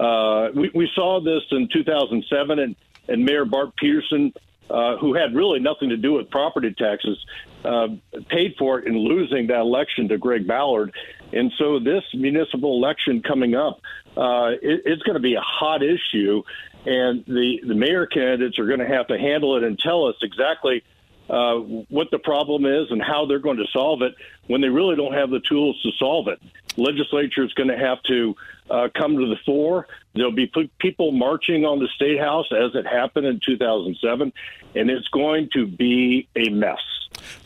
Uh, 0.00 0.50
we, 0.54 0.70
we 0.74 0.90
saw 0.94 1.20
this 1.20 1.42
in 1.50 1.68
2007, 1.72 2.58
and 2.58 2.76
and 3.08 3.24
Mayor 3.24 3.44
Bart 3.44 3.74
Peterson 3.76 4.32
uh, 4.70 4.96
who 4.98 5.14
had 5.14 5.34
really 5.34 5.58
nothing 5.58 5.88
to 5.88 5.96
do 5.96 6.12
with 6.12 6.30
property 6.30 6.72
taxes, 6.72 7.18
uh, 7.64 7.88
paid 8.28 8.54
for 8.56 8.78
it 8.78 8.86
in 8.86 8.96
losing 8.96 9.48
that 9.48 9.58
election 9.58 10.08
to 10.08 10.16
Greg 10.16 10.46
Ballard. 10.46 10.94
And 11.32 11.52
so 11.58 11.80
this 11.80 12.04
municipal 12.14 12.76
election 12.76 13.20
coming 13.20 13.56
up, 13.56 13.80
uh, 14.16 14.52
it, 14.62 14.82
it's 14.86 15.02
going 15.02 15.14
to 15.14 15.20
be 15.20 15.34
a 15.34 15.40
hot 15.40 15.82
issue, 15.82 16.44
and 16.86 17.24
the, 17.26 17.60
the 17.66 17.74
mayor 17.74 18.06
candidates 18.06 18.60
are 18.60 18.66
going 18.66 18.78
to 18.78 18.86
have 18.86 19.08
to 19.08 19.18
handle 19.18 19.56
it 19.56 19.64
and 19.64 19.76
tell 19.76 20.06
us 20.06 20.14
exactly 20.22 20.84
uh, 21.30 21.56
what 21.88 22.10
the 22.10 22.18
problem 22.18 22.66
is 22.66 22.90
and 22.90 23.00
how 23.00 23.24
they're 23.24 23.38
going 23.38 23.58
to 23.58 23.66
solve 23.72 24.02
it 24.02 24.14
when 24.48 24.60
they 24.60 24.68
really 24.68 24.96
don't 24.96 25.14
have 25.14 25.30
the 25.30 25.40
tools 25.48 25.80
to 25.82 25.90
solve 25.98 26.26
it. 26.28 26.40
Legislature 26.76 27.44
is 27.44 27.52
going 27.54 27.68
to 27.68 27.78
have 27.78 28.02
to 28.02 28.34
uh, 28.68 28.88
come 28.96 29.16
to 29.16 29.28
the 29.28 29.36
fore. 29.46 29.86
There'll 30.14 30.32
be 30.32 30.52
people 30.80 31.12
marching 31.12 31.64
on 31.64 31.78
the 31.78 31.88
state 31.94 32.18
house 32.18 32.46
as 32.52 32.74
it 32.74 32.86
happened 32.86 33.26
in 33.26 33.40
2007, 33.46 34.32
and 34.74 34.90
it's 34.90 35.08
going 35.08 35.48
to 35.52 35.66
be 35.66 36.28
a 36.34 36.50
mess. 36.50 36.80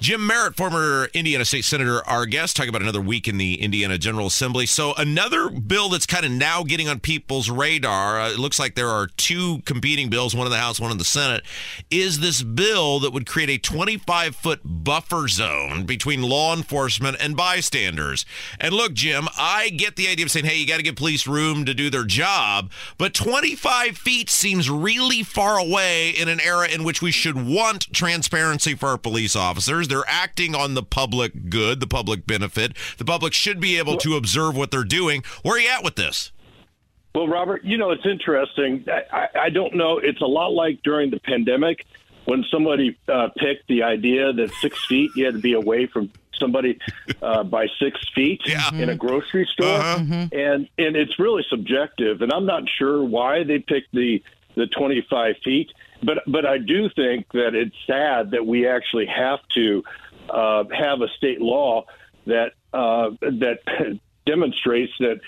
Jim 0.00 0.26
Merritt, 0.26 0.56
former 0.56 1.08
Indiana 1.14 1.44
State 1.44 1.64
Senator, 1.64 2.06
our 2.06 2.26
guest, 2.26 2.56
talking 2.56 2.68
about 2.68 2.82
another 2.82 3.00
week 3.00 3.26
in 3.26 3.38
the 3.38 3.60
Indiana 3.60 3.98
General 3.98 4.26
Assembly. 4.26 4.66
So, 4.66 4.94
another 4.94 5.48
bill 5.48 5.88
that's 5.88 6.06
kind 6.06 6.24
of 6.24 6.30
now 6.30 6.62
getting 6.62 6.88
on 6.88 7.00
people's 7.00 7.50
radar, 7.50 8.20
uh, 8.20 8.30
it 8.30 8.38
looks 8.38 8.58
like 8.58 8.74
there 8.74 8.88
are 8.88 9.06
two 9.06 9.60
competing 9.64 10.10
bills, 10.10 10.34
one 10.34 10.46
in 10.46 10.50
the 10.52 10.58
House, 10.58 10.78
one 10.78 10.92
in 10.92 10.98
the 10.98 11.04
Senate, 11.04 11.42
is 11.90 12.20
this 12.20 12.42
bill 12.42 13.00
that 13.00 13.12
would 13.12 13.26
create 13.26 13.50
a 13.50 13.58
25 13.58 14.36
foot 14.36 14.60
buffer 14.62 15.26
zone 15.26 15.84
between 15.84 16.22
law 16.22 16.54
enforcement 16.54 17.16
and 17.18 17.36
bystanders. 17.36 18.24
And 18.60 18.74
look, 18.74 18.92
Jim, 18.94 19.26
I 19.36 19.70
get 19.70 19.96
the 19.96 20.08
idea 20.08 20.26
of 20.26 20.30
saying, 20.30 20.46
hey, 20.46 20.56
you 20.56 20.66
got 20.66 20.76
to 20.76 20.82
give 20.82 20.96
police 20.96 21.26
room 21.26 21.64
to 21.64 21.74
do 21.74 21.90
their 21.90 22.04
job, 22.04 22.70
but 22.98 23.14
25 23.14 23.96
feet 23.96 24.30
seems 24.30 24.70
really 24.70 25.22
far 25.22 25.58
away 25.58 26.10
in 26.10 26.28
an 26.28 26.40
era 26.40 26.68
in 26.68 26.84
which 26.84 27.02
we 27.02 27.10
should 27.10 27.46
want 27.46 27.92
transparency 27.92 28.74
for 28.74 28.90
our 28.90 28.98
police 28.98 29.34
officers 29.34 29.63
officers. 29.64 29.88
They're 29.88 30.04
acting 30.06 30.54
on 30.54 30.74
the 30.74 30.82
public 30.82 31.48
good, 31.50 31.80
the 31.80 31.86
public 31.86 32.26
benefit. 32.26 32.76
The 32.98 33.04
public 33.04 33.32
should 33.32 33.60
be 33.60 33.78
able 33.78 33.96
to 33.98 34.16
observe 34.16 34.56
what 34.56 34.70
they're 34.70 34.84
doing. 34.84 35.22
Where 35.42 35.56
are 35.56 35.60
you 35.60 35.68
at 35.68 35.84
with 35.84 35.96
this? 35.96 36.32
Well, 37.14 37.28
Robert, 37.28 37.64
you 37.64 37.78
know, 37.78 37.90
it's 37.90 38.04
interesting. 38.04 38.84
I, 39.12 39.28
I 39.34 39.50
don't 39.50 39.74
know. 39.74 39.98
It's 39.98 40.20
a 40.20 40.26
lot 40.26 40.48
like 40.48 40.82
during 40.82 41.10
the 41.10 41.20
pandemic 41.20 41.86
when 42.24 42.44
somebody 42.50 42.98
uh, 43.08 43.28
picked 43.36 43.68
the 43.68 43.84
idea 43.84 44.32
that 44.32 44.50
six 44.60 44.84
feet, 44.86 45.10
you 45.14 45.24
had 45.24 45.34
to 45.34 45.40
be 45.40 45.52
away 45.52 45.86
from 45.86 46.10
somebody 46.34 46.78
uh, 47.22 47.44
by 47.44 47.68
six 47.78 48.00
feet 48.14 48.40
yeah. 48.44 48.74
in 48.74 48.88
a 48.88 48.96
grocery 48.96 49.48
store, 49.52 49.68
uh-huh. 49.68 49.98
mm-hmm. 49.98 50.36
and 50.36 50.68
and 50.76 50.96
it's 50.96 51.18
really 51.18 51.44
subjective. 51.48 52.22
And 52.22 52.32
I'm 52.32 52.46
not 52.46 52.64
sure 52.68 53.04
why 53.04 53.44
they 53.44 53.60
picked 53.60 53.92
the 53.92 54.22
the 54.56 54.66
25 54.66 55.36
feet. 55.44 55.70
But 56.04 56.18
but 56.26 56.46
I 56.46 56.58
do 56.58 56.88
think 56.94 57.26
that 57.32 57.54
it's 57.54 57.76
sad 57.86 58.32
that 58.32 58.46
we 58.46 58.66
actually 58.66 59.06
have 59.06 59.40
to 59.54 59.82
uh, 60.30 60.64
have 60.76 61.00
a 61.00 61.08
state 61.16 61.40
law 61.40 61.84
that 62.26 62.52
uh, 62.72 63.10
that 63.20 63.58
demonstrates 64.26 64.92
that 65.00 65.20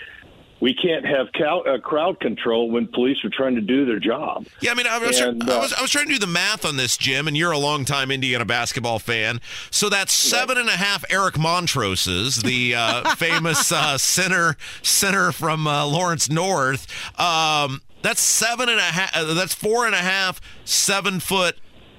we 0.59 0.73
can't 0.73 1.05
have 1.05 1.31
cow, 1.33 1.61
uh, 1.61 1.79
crowd 1.79 2.19
control 2.19 2.71
when 2.71 2.87
police 2.87 3.17
are 3.23 3.29
trying 3.29 3.55
to 3.55 3.61
do 3.61 3.85
their 3.85 3.99
job. 3.99 4.47
Yeah, 4.61 4.71
I 4.71 4.73
mean, 4.73 4.87
I 4.87 4.97
was, 4.97 5.19
and, 5.19 5.43
I, 5.43 5.59
was, 5.59 5.73
I 5.73 5.81
was 5.81 5.91
trying 5.91 6.07
to 6.07 6.13
do 6.13 6.19
the 6.19 6.27
math 6.27 6.65
on 6.65 6.77
this, 6.77 6.97
Jim, 6.97 7.27
and 7.27 7.37
you're 7.37 7.51
a 7.51 7.57
longtime 7.57 8.11
Indiana 8.11 8.45
basketball 8.45 8.99
fan. 8.99 9.39
So 9.69 9.89
that's 9.89 10.13
seven 10.13 10.57
and 10.57 10.69
a 10.69 10.73
half 10.77 11.05
Eric 11.09 11.37
Montrosses, 11.37 12.41
the 12.41 12.75
uh, 12.75 13.15
famous 13.15 13.71
uh, 13.71 13.97
center 13.97 14.57
center 14.81 15.31
from 15.31 15.67
uh, 15.67 15.85
Lawrence 15.85 16.29
North. 16.29 16.87
Um, 17.19 17.81
that's 18.01 18.21
seven 18.21 18.69
and 18.69 18.79
a 18.79 18.83
half. 18.83 19.15
Uh, 19.15 19.33
that's 19.33 19.53
four 19.53 19.85
and 19.85 19.95
a 19.95 19.99
half, 19.99 20.41
seven 20.65 21.19
foot 21.19 21.57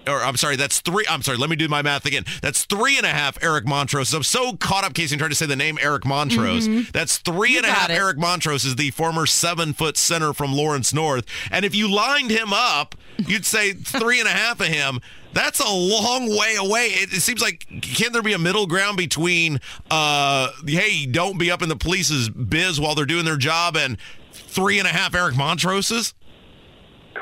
or 0.09 0.23
I'm 0.23 0.37
sorry, 0.37 0.57
that's 0.57 0.81
three. 0.81 1.05
I'm 1.09 1.23
sorry, 1.23 1.39
let 1.39 1.51
me 1.51 1.57
do 1.57 1.69
my 1.69 1.83
math 1.83 2.07
again. 2.07 2.25
That's 2.43 2.65
three 2.65 2.97
and 2.97 3.07
a 3.07 3.11
half 3.11 3.43
Eric 3.43 3.65
Montross. 3.65 4.15
I'm 4.15 4.23
so 4.23 4.55
caught 4.55 4.85
up, 4.85 4.95
Casey, 4.95 5.17
trying 5.17 5.31
to 5.31 5.37
say 5.37 5.47
the 5.47 5.57
name 5.57 5.79
Eric 5.81 6.03
Montross. 6.03 6.67
Mm-hmm. 6.69 6.91
That's 6.93 7.19
three 7.19 7.53
you 7.53 7.59
and 7.59 7.67
a 7.67 7.71
half. 7.71 7.91
It. 7.91 7.95
Eric 7.95 8.19
Montross 8.19 8.65
is 8.65 8.77
the 8.77 8.91
former 8.91 9.27
seven 9.27 9.73
foot 9.73 9.97
center 9.97 10.33
from 10.33 10.53
Lawrence 10.53 10.93
North. 10.93 11.25
And 11.51 11.65
if 11.65 11.75
you 11.75 11.89
lined 11.89 12.31
him 12.31 12.53
up, 12.53 12.95
you'd 13.19 13.45
say 13.45 13.73
three 13.73 14.21
and 14.21 14.29
a 14.29 14.33
half 14.33 14.61
of 14.61 14.67
him. 14.67 15.01
That's 15.35 15.61
a 15.61 15.71
long 15.71 16.31
way 16.31 16.57
away. 16.59 16.87
It, 16.87 17.13
it 17.13 17.21
seems 17.21 17.43
like 17.43 17.67
can 17.83 18.13
there 18.13 18.23
be 18.23 18.33
a 18.33 18.39
middle 18.39 18.67
ground 18.67 18.97
between, 18.97 19.61
uh, 19.91 20.49
hey, 20.67 21.07
don't 21.07 21.39
be 21.39 21.51
up 21.51 21.63
in 21.63 21.69
the 21.69 21.77
police's 21.77 22.29
biz 22.29 22.81
while 22.81 22.95
they're 22.95 23.05
doing 23.05 23.25
their 23.25 23.37
job, 23.37 23.77
and 23.77 23.99
three 24.33 24.79
and 24.79 24.89
a 24.89 24.91
half 24.91 25.15
Eric 25.15 25.35
Montrosses? 25.35 26.15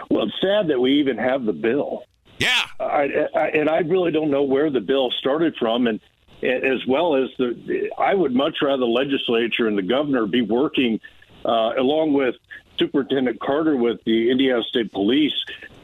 Well, 0.09 0.25
it's 0.25 0.41
sad 0.41 0.69
that 0.69 0.81
we 0.81 0.93
even 1.01 1.19
have 1.19 1.45
the 1.45 1.53
bill. 1.53 2.05
Yeah, 2.39 2.67
I, 2.79 3.29
I, 3.35 3.49
and 3.49 3.69
I 3.71 3.79
really 3.79 4.13
don't 4.13 4.31
know 4.31 4.43
where 4.43 4.71
the 4.71 4.81
bill 4.81 5.11
started 5.19 5.57
from, 5.57 5.87
and 5.87 6.01
as 6.43 6.85
well 6.87 7.17
as 7.17 7.31
the, 7.39 7.91
I 7.99 8.15
would 8.15 8.35
much 8.35 8.59
rather 8.63 8.81
the 8.81 8.87
legislature 8.87 9.67
and 9.67 9.79
the 9.79 9.83
governor 9.83 10.27
be 10.27 10.43
working 10.43 11.01
uh, 11.45 11.73
along 11.79 12.13
with 12.13 12.35
Superintendent 12.79 13.41
Carter 13.41 13.77
with 13.77 14.05
the 14.05 14.31
Indiana 14.31 14.63
State 14.65 14.93
Police 14.93 15.33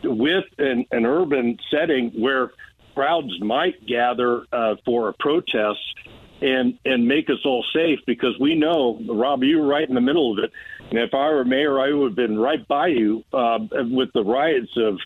with 0.02 0.44
an, 0.58 0.84
an 0.90 1.06
urban 1.06 1.58
setting 1.70 2.10
where 2.10 2.52
crowds 2.94 3.40
might 3.40 3.86
gather 3.86 4.44
uh, 4.52 4.76
for 4.84 5.08
a 5.08 5.14
protest 5.14 5.80
and 6.42 6.76
and 6.84 7.06
make 7.06 7.30
us 7.30 7.38
all 7.44 7.64
safe 7.72 8.00
because 8.04 8.38
we 8.38 8.56
know, 8.56 9.00
Rob, 9.08 9.44
you 9.44 9.60
were 9.60 9.66
right 9.66 9.88
in 9.88 9.94
the 9.94 10.00
middle 10.00 10.32
of 10.32 10.44
it. 10.44 10.52
And 10.90 10.98
if 10.98 11.14
I 11.14 11.28
were 11.28 11.44
mayor, 11.44 11.80
I 11.80 11.92
would 11.92 12.10
have 12.10 12.16
been 12.16 12.38
right 12.38 12.66
by 12.66 12.88
you 12.88 13.24
uh, 13.32 13.60
with 13.70 14.12
the 14.12 14.24
riots 14.24 14.72
of 14.76 14.98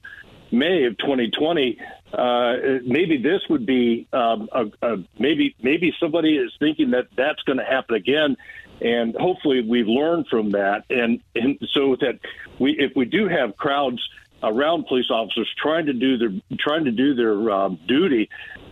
May 0.51 0.85
of 0.85 0.97
2020. 0.99 1.79
Uh, 2.13 2.55
maybe 2.85 3.19
this 3.19 3.43
would 3.51 3.67
be 3.67 4.07
um, 4.13 4.49
a, 4.53 4.67
a, 4.83 4.97
maybe 5.19 5.55
maybe 5.61 5.93
somebody 6.01 6.37
is 6.37 6.53
thinking 6.59 6.93
that 6.93 7.09
that's 7.17 7.43
going 7.43 7.59
to 7.59 7.65
happen 7.65 7.95
again, 7.97 8.37
and 8.81 9.15
hopefully 9.17 9.63
we've 9.63 9.89
learned 9.89 10.27
from 10.29 10.53
that. 10.53 10.85
And 10.89 11.21
and 11.35 11.59
so 11.73 11.97
that 12.01 12.21
we 12.59 12.77
if 12.79 12.93
we 12.95 13.05
do 13.05 13.29
have 13.29 13.57
crowds 13.57 14.01
around 14.43 14.87
police 14.87 15.11
officers 15.11 15.49
trying 15.61 15.87
to 15.87 15.93
do 15.93 16.17
their 16.17 16.33
trying 16.59 16.85
to 16.85 16.93
do 16.93 17.15
their 17.15 17.51
um, 17.51 17.79
duty, 17.87 18.29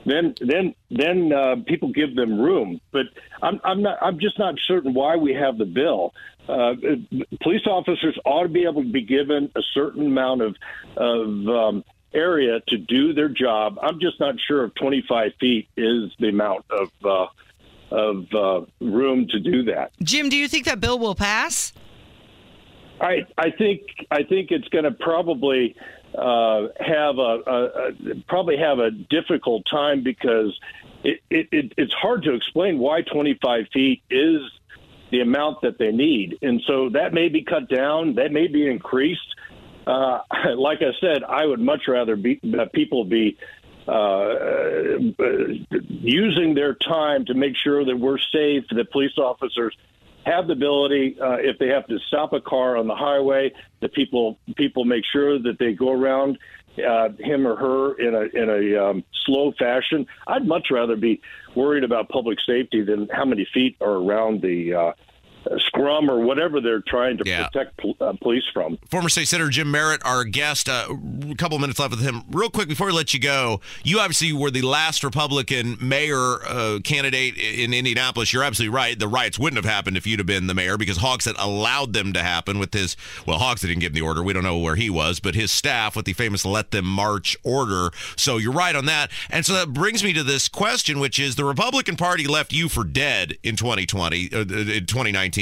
then 0.06 0.34
then 0.40 0.74
then 0.90 1.32
uh, 1.32 1.56
people 1.66 1.90
give 1.92 2.14
them 2.14 2.38
room. 2.40 2.80
But 2.92 3.06
I'm 3.42 3.60
I'm 3.64 3.82
not 3.82 3.98
I'm 4.00 4.18
just 4.18 4.38
not 4.38 4.54
certain 4.66 4.94
why 4.94 5.16
we 5.16 5.34
have 5.34 5.58
the 5.58 5.64
bill. 5.64 6.14
Uh, 6.48 6.74
police 7.42 7.66
officers 7.66 8.18
ought 8.24 8.42
to 8.42 8.48
be 8.48 8.64
able 8.64 8.82
to 8.82 8.92
be 8.92 9.02
given 9.02 9.50
a 9.56 9.62
certain 9.72 10.06
amount 10.06 10.42
of 10.42 10.56
of 10.96 11.48
um, 11.48 11.84
area 12.12 12.60
to 12.68 12.76
do 12.76 13.12
their 13.12 13.28
job. 13.28 13.78
I'm 13.82 13.98
just 14.00 14.20
not 14.20 14.36
sure 14.46 14.64
if 14.64 14.74
25 14.74 15.32
feet 15.40 15.68
is 15.76 16.12
the 16.18 16.28
amount 16.28 16.64
of 16.70 16.90
uh, 17.04 17.26
of 17.90 18.26
uh, 18.34 18.66
room 18.80 19.26
to 19.28 19.40
do 19.40 19.64
that. 19.64 19.92
Jim, 20.02 20.28
do 20.28 20.36
you 20.36 20.48
think 20.48 20.64
that 20.66 20.80
bill 20.80 20.98
will 20.98 21.14
pass? 21.14 21.72
I 23.00 23.26
I 23.36 23.50
think 23.50 23.82
I 24.10 24.22
think 24.22 24.50
it's 24.50 24.68
going 24.68 24.84
to 24.84 24.92
probably 24.92 25.76
uh, 26.16 26.68
have 26.78 27.18
a, 27.18 27.40
a, 27.46 27.64
a, 27.64 27.92
probably 28.28 28.56
have 28.56 28.78
a 28.78 28.90
difficult 28.90 29.64
time 29.70 30.02
because 30.02 30.58
it, 31.02 31.20
it, 31.30 31.48
it, 31.52 31.72
it's 31.76 31.92
hard 31.92 32.22
to 32.24 32.34
explain 32.34 32.78
why 32.78 33.02
25 33.02 33.66
feet 33.72 34.02
is 34.10 34.40
the 35.10 35.20
amount 35.20 35.62
that 35.62 35.78
they 35.78 35.92
need, 35.92 36.38
and 36.42 36.62
so 36.66 36.88
that 36.90 37.12
may 37.12 37.28
be 37.28 37.42
cut 37.42 37.68
down, 37.68 38.14
that 38.16 38.32
may 38.32 38.48
be 38.48 38.68
increased. 38.68 39.34
Uh, 39.86 40.20
like 40.56 40.78
I 40.80 40.92
said, 41.00 41.22
I 41.22 41.44
would 41.44 41.60
much 41.60 41.82
rather 41.88 42.16
be, 42.16 42.40
uh, 42.58 42.66
people 42.72 43.04
be 43.04 43.36
uh, 43.86 44.98
using 45.78 46.54
their 46.54 46.74
time 46.74 47.26
to 47.26 47.34
make 47.34 47.54
sure 47.56 47.84
that 47.84 47.96
we're 47.96 48.18
safe, 48.18 48.64
that 48.70 48.90
police 48.90 49.18
officers 49.18 49.76
have 50.24 50.46
the 50.46 50.52
ability, 50.54 51.16
uh, 51.20 51.36
if 51.38 51.58
they 51.58 51.68
have 51.68 51.86
to 51.88 51.98
stop 52.08 52.32
a 52.32 52.40
car 52.40 52.76
on 52.76 52.86
the 52.86 52.94
highway, 52.94 53.52
that 53.80 53.92
people 53.92 54.38
people 54.56 54.84
make 54.84 55.04
sure 55.12 55.38
that 55.38 55.58
they 55.58 55.72
go 55.72 55.92
around 55.92 56.38
uh, 56.78 57.10
him 57.18 57.46
or 57.46 57.56
her 57.56 57.94
in 57.94 58.14
a 58.14 58.42
in 58.42 58.50
a 58.50 58.84
um, 58.84 59.04
slow 59.26 59.52
fashion. 59.58 60.06
I'd 60.26 60.46
much 60.46 60.68
rather 60.70 60.96
be 60.96 61.20
worried 61.54 61.84
about 61.84 62.08
public 62.08 62.38
safety 62.46 62.82
than 62.82 63.08
how 63.12 63.24
many 63.24 63.46
feet 63.52 63.76
are 63.80 63.94
around 63.94 64.42
the 64.42 64.74
uh, 64.74 64.92
scrum 65.66 66.10
or 66.10 66.20
whatever 66.20 66.60
they're 66.60 66.82
trying 66.86 67.18
to 67.18 67.24
Yeah. 67.26 67.48
protect 67.48 67.76
pol- 67.78 67.96
uh, 68.00 68.12
police 68.20 68.44
from. 68.52 68.78
Former 68.90 69.08
State 69.08 69.28
Senator 69.28 69.50
Jim 69.50 69.70
Merritt, 69.70 70.00
our 70.04 70.24
guest. 70.24 70.68
Uh, 70.68 70.86
a 71.30 71.34
couple 71.34 71.58
minutes 71.58 71.78
left 71.78 71.90
with 71.92 72.00
him. 72.02 72.22
Real 72.30 72.50
quick 72.50 72.68
before 72.68 72.86
we 72.88 72.92
let 72.92 73.14
you 73.14 73.20
go, 73.20 73.60
you 73.82 73.98
obviously 74.00 74.32
were 74.32 74.50
the 74.50 74.62
last 74.62 75.02
Republican 75.04 75.76
mayor 75.80 76.38
uh, 76.46 76.78
candidate 76.84 77.36
in 77.38 77.72
Indianapolis. 77.74 78.32
You're 78.32 78.44
absolutely 78.44 78.74
right. 78.74 78.98
The 78.98 79.08
riots 79.08 79.38
wouldn't 79.38 79.62
have 79.62 79.70
happened 79.70 79.96
if 79.96 80.06
you'd 80.06 80.18
have 80.20 80.26
been 80.26 80.46
the 80.46 80.54
mayor 80.54 80.76
because 80.76 80.98
Hogsett 80.98 81.34
allowed 81.38 81.92
them 81.92 82.12
to 82.12 82.22
happen 82.22 82.58
with 82.58 82.72
his. 82.74 82.96
Well, 83.26 83.38
Hogsett 83.38 83.68
didn't 83.68 83.80
give 83.80 83.90
him 83.92 83.94
the 83.94 84.00
order. 84.02 84.22
We 84.22 84.32
don't 84.32 84.44
know 84.44 84.58
where 84.58 84.76
he 84.76 84.90
was, 84.90 85.20
but 85.20 85.34
his 85.34 85.50
staff 85.52 85.96
with 85.96 86.04
the 86.04 86.12
famous 86.12 86.44
"Let 86.44 86.70
Them 86.70 86.84
March" 86.86 87.36
order. 87.42 87.90
So 88.16 88.36
you're 88.38 88.52
right 88.52 88.74
on 88.76 88.86
that. 88.86 89.10
And 89.30 89.44
so 89.44 89.52
that 89.54 89.72
brings 89.72 90.02
me 90.04 90.12
to 90.12 90.22
this 90.22 90.48
question, 90.48 90.98
which 91.00 91.18
is 91.18 91.36
the 91.36 91.44
Republican 91.44 91.96
Party 91.96 92.26
left 92.26 92.52
you 92.52 92.68
for 92.68 92.84
dead 92.84 93.36
in 93.42 93.56
2020, 93.56 94.30
uh, 94.32 94.40
in 94.40 94.86
2019, 94.86 95.33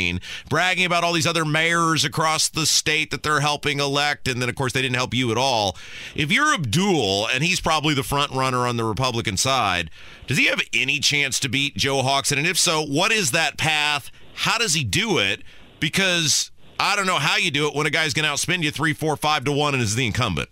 bragging 0.48 0.84
about 0.84 1.04
all 1.04 1.12
these 1.12 1.26
other 1.26 1.44
mayors 1.44 2.04
across 2.04 2.48
the 2.48 2.66
state 2.66 3.10
that 3.10 3.22
they're 3.22 3.40
helping 3.40 3.80
elect, 3.80 4.28
and 4.28 4.40
then 4.40 4.48
of 4.48 4.54
course 4.54 4.72
they 4.72 4.82
didn't 4.82 4.96
help 4.96 5.14
you 5.14 5.30
at 5.30 5.36
all. 5.38 5.76
If 6.14 6.30
you're 6.32 6.54
Abdul, 6.54 7.28
and 7.28 7.42
he's 7.44 7.60
probably 7.60 7.94
the 7.94 8.02
front 8.02 8.32
runner 8.32 8.66
on 8.66 8.76
the 8.76 8.84
Republican 8.84 9.36
side, 9.36 9.90
does 10.26 10.38
he 10.38 10.46
have 10.46 10.60
any 10.74 10.98
chance 10.98 11.38
to 11.40 11.48
beat 11.48 11.76
Joe 11.76 12.02
Hogsett? 12.02 12.38
And 12.38 12.46
if 12.46 12.58
so, 12.58 12.82
what 12.82 13.12
is 13.12 13.30
that 13.32 13.58
path? 13.58 14.10
How 14.34 14.58
does 14.58 14.74
he 14.74 14.84
do 14.84 15.18
it? 15.18 15.42
Because 15.80 16.50
I 16.80 16.96
don't 16.96 17.06
know 17.06 17.18
how 17.18 17.36
you 17.36 17.50
do 17.50 17.66
it 17.68 17.74
when 17.74 17.86
a 17.86 17.90
guy's 17.90 18.14
going 18.14 18.24
to 18.24 18.30
outspend 18.32 18.62
you 18.62 18.70
three, 18.70 18.92
four, 18.92 19.16
five 19.16 19.44
to 19.44 19.52
one, 19.52 19.74
and 19.74 19.82
is 19.82 19.94
the 19.94 20.06
incumbent. 20.06 20.48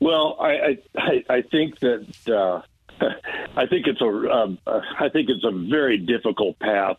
Well, 0.00 0.36
I 0.40 0.50
I, 0.50 0.78
I- 0.96 1.24
I 1.36 1.42
think 1.42 1.78
that 1.80 2.06
uh, 2.28 2.62
I 3.56 3.66
think 3.66 3.86
it's 3.86 4.00
a 4.00 4.04
um, 4.06 4.58
uh, 4.66 4.80
I 4.98 5.08
think 5.08 5.28
it's 5.30 5.44
a 5.44 5.50
very 5.70 5.96
difficult 5.98 6.58
path, 6.58 6.96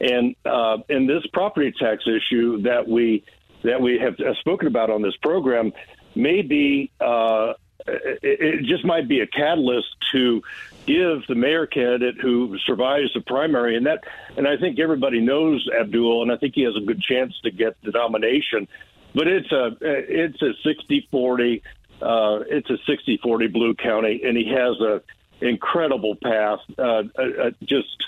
and 0.00 0.34
uh, 0.44 0.78
in 0.88 1.06
this 1.06 1.26
property 1.32 1.72
tax 1.72 2.04
issue 2.06 2.62
that 2.62 2.88
we 2.88 3.24
that 3.62 3.80
we 3.80 3.98
have 3.98 4.18
uh, 4.18 4.34
spoken 4.40 4.66
about 4.66 4.90
on 4.90 5.02
this 5.02 5.16
program, 5.16 5.72
maybe 6.16 6.90
uh, 7.00 7.52
it, 7.86 8.64
just 8.64 8.84
might 8.84 9.06
be 9.06 9.20
a 9.20 9.26
catalyst 9.26 9.88
to 10.10 10.42
give 10.86 11.24
the 11.28 11.36
mayor 11.36 11.66
candidate 11.66 12.20
who 12.20 12.58
survives 12.66 13.12
the 13.14 13.20
primary, 13.20 13.76
and 13.76 13.86
that 13.86 14.04
and 14.36 14.48
I 14.48 14.56
think 14.56 14.78
everybody 14.80 15.20
knows 15.20 15.68
Abdul, 15.80 16.22
and 16.22 16.32
I 16.32 16.36
think 16.36 16.54
he 16.54 16.62
has 16.62 16.76
a 16.76 16.80
good 16.84 17.00
chance 17.00 17.38
to 17.44 17.50
get 17.50 17.80
the 17.82 17.92
nomination. 17.92 18.68
But 19.14 19.28
it's 19.28 19.52
a 19.52 19.76
it's 19.80 20.40
a 20.40 20.54
60-40 20.66 21.60
uh, 22.02 22.40
it's 22.48 22.68
a 22.68 22.78
60-40 22.90 23.52
blue 23.52 23.74
county, 23.74 24.22
and 24.24 24.36
he 24.36 24.48
has 24.48 24.80
a 24.80 25.02
incredible 25.40 26.16
path. 26.16 26.58
Uh, 26.76 26.82
uh, 26.82 27.02
uh, 27.18 27.50
just 27.62 28.06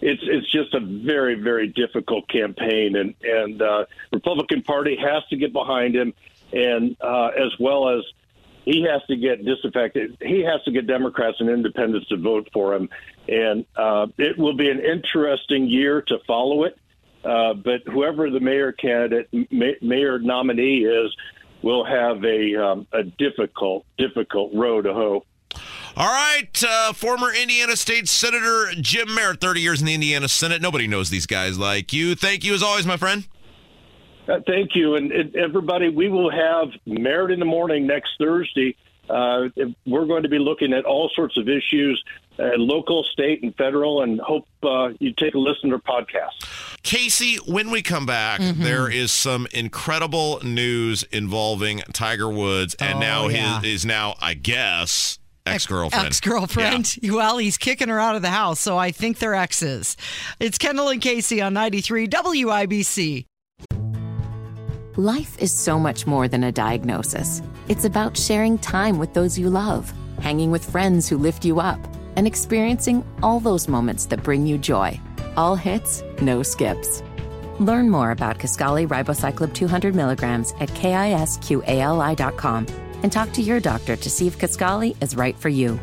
it's 0.00 0.22
it's 0.24 0.50
just 0.50 0.74
a 0.74 0.80
very 0.80 1.34
very 1.34 1.68
difficult 1.68 2.28
campaign, 2.28 2.96
and 2.96 3.14
and 3.22 3.62
uh, 3.62 3.84
Republican 4.12 4.62
Party 4.62 4.96
has 4.96 5.22
to 5.30 5.36
get 5.36 5.52
behind 5.52 5.94
him, 5.94 6.14
and 6.52 6.96
uh, 7.00 7.28
as 7.28 7.52
well 7.58 7.88
as 7.88 8.04
he 8.64 8.82
has 8.82 9.02
to 9.08 9.16
get 9.16 9.44
disaffected. 9.44 10.16
He 10.20 10.40
has 10.40 10.62
to 10.64 10.70
get 10.70 10.86
Democrats 10.86 11.36
and 11.40 11.48
Independents 11.48 12.08
to 12.08 12.16
vote 12.16 12.48
for 12.52 12.74
him, 12.74 12.88
and 13.28 13.64
uh, 13.76 14.06
it 14.18 14.38
will 14.38 14.56
be 14.56 14.70
an 14.70 14.80
interesting 14.80 15.66
year 15.66 16.02
to 16.02 16.18
follow 16.26 16.64
it. 16.64 16.78
Uh, 17.24 17.52
but 17.52 17.82
whoever 17.86 18.30
the 18.30 18.40
mayor 18.40 18.72
candidate, 18.72 19.28
ma- 19.50 19.78
mayor 19.82 20.18
nominee 20.18 20.84
is, 20.84 21.14
will 21.62 21.84
have 21.84 22.24
a 22.24 22.56
um, 22.56 22.86
a 22.92 23.02
difficult 23.02 23.84
difficult 23.98 24.52
road 24.54 24.82
to 24.82 24.94
hoe. 24.94 25.24
All 25.96 26.06
right, 26.06 26.64
uh, 26.66 26.92
former 26.92 27.32
Indiana 27.34 27.76
State 27.76 28.08
Senator 28.08 28.70
Jim 28.80 29.14
Merritt, 29.14 29.40
30 29.40 29.60
years 29.60 29.80
in 29.80 29.86
the 29.86 29.94
Indiana 29.94 30.28
Senate. 30.28 30.62
Nobody 30.62 30.86
knows 30.86 31.10
these 31.10 31.26
guys 31.26 31.58
like 31.58 31.92
you. 31.92 32.14
Thank 32.14 32.44
you 32.44 32.54
as 32.54 32.62
always, 32.62 32.86
my 32.86 32.96
friend. 32.96 33.26
Uh, 34.28 34.38
thank 34.46 34.74
you, 34.76 34.94
and, 34.94 35.10
and 35.10 35.34
everybody. 35.36 35.88
We 35.88 36.08
will 36.08 36.30
have 36.30 36.68
Merritt 36.86 37.32
in 37.32 37.38
the 37.40 37.44
morning 37.44 37.86
next 37.86 38.10
Thursday. 38.18 38.76
Uh, 39.08 39.48
we're 39.86 40.06
going 40.06 40.22
to 40.22 40.28
be 40.28 40.38
looking 40.38 40.72
at 40.72 40.84
all 40.84 41.10
sorts 41.16 41.36
of 41.36 41.48
issues, 41.48 42.02
uh, 42.38 42.50
local, 42.56 43.02
state, 43.12 43.42
and 43.42 43.54
federal, 43.56 44.02
and 44.02 44.20
hope 44.20 44.46
uh, 44.62 44.90
you 45.00 45.12
take 45.12 45.34
a 45.34 45.38
listen 45.38 45.70
to 45.70 45.76
our 45.76 46.02
podcast. 46.02 46.46
Casey, 46.84 47.36
when 47.46 47.70
we 47.70 47.82
come 47.82 48.06
back, 48.06 48.40
there 48.40 48.88
is 48.88 49.10
some 49.10 49.48
incredible 49.52 50.40
news 50.44 51.02
involving 51.10 51.78
Tiger 51.92 52.30
Woods, 52.30 52.74
and 52.74 52.98
Oh, 52.98 53.00
now 53.00 53.28
yeah. 53.28 53.60
his 53.60 53.80
is 53.80 53.84
now, 53.86 54.14
I 54.20 54.34
guess, 54.34 55.18
ex 55.46 55.66
girlfriend. 55.66 56.06
Ex 56.06 56.20
girlfriend. 56.20 56.96
Well, 57.10 57.38
he's 57.38 57.58
kicking 57.58 57.88
her 57.88 57.98
out 57.98 58.16
of 58.16 58.22
the 58.22 58.30
house, 58.30 58.60
so 58.60 58.78
I 58.78 58.92
think 58.92 59.18
they're 59.18 59.34
exes. 59.34 59.96
It's 60.38 60.58
Kendall 60.58 60.88
and 60.88 61.00
Casey 61.02 61.40
on 61.42 61.52
93 61.54 62.08
WIBC. 62.08 63.26
Life 64.96 65.38
is 65.38 65.52
so 65.52 65.78
much 65.78 66.06
more 66.06 66.28
than 66.28 66.44
a 66.44 66.52
diagnosis. 66.52 67.42
It's 67.68 67.84
about 67.84 68.16
sharing 68.16 68.58
time 68.58 68.98
with 68.98 69.14
those 69.14 69.38
you 69.38 69.50
love, 69.50 69.92
hanging 70.20 70.50
with 70.50 70.68
friends 70.68 71.08
who 71.08 71.16
lift 71.18 71.44
you 71.44 71.60
up, 71.60 71.78
and 72.16 72.26
experiencing 72.26 73.04
all 73.22 73.40
those 73.40 73.68
moments 73.68 74.06
that 74.06 74.22
bring 74.22 74.46
you 74.46 74.58
joy. 74.58 74.98
All 75.36 75.56
hits, 75.56 76.02
no 76.20 76.42
skips. 76.42 77.02
Learn 77.58 77.90
more 77.90 78.10
about 78.10 78.38
Kisqali 78.38 78.86
Ribociclib 78.86 79.54
200 79.54 79.94
milligrams 79.94 80.52
at 80.60 80.68
kisqali.com 80.70 81.36
and 83.02 83.12
talk 83.12 83.32
to 83.32 83.42
your 83.42 83.60
doctor 83.60 83.96
to 83.96 84.10
see 84.10 84.26
if 84.26 84.38
Kisqali 84.38 85.00
is 85.02 85.16
right 85.16 85.36
for 85.38 85.48
you. 85.48 85.78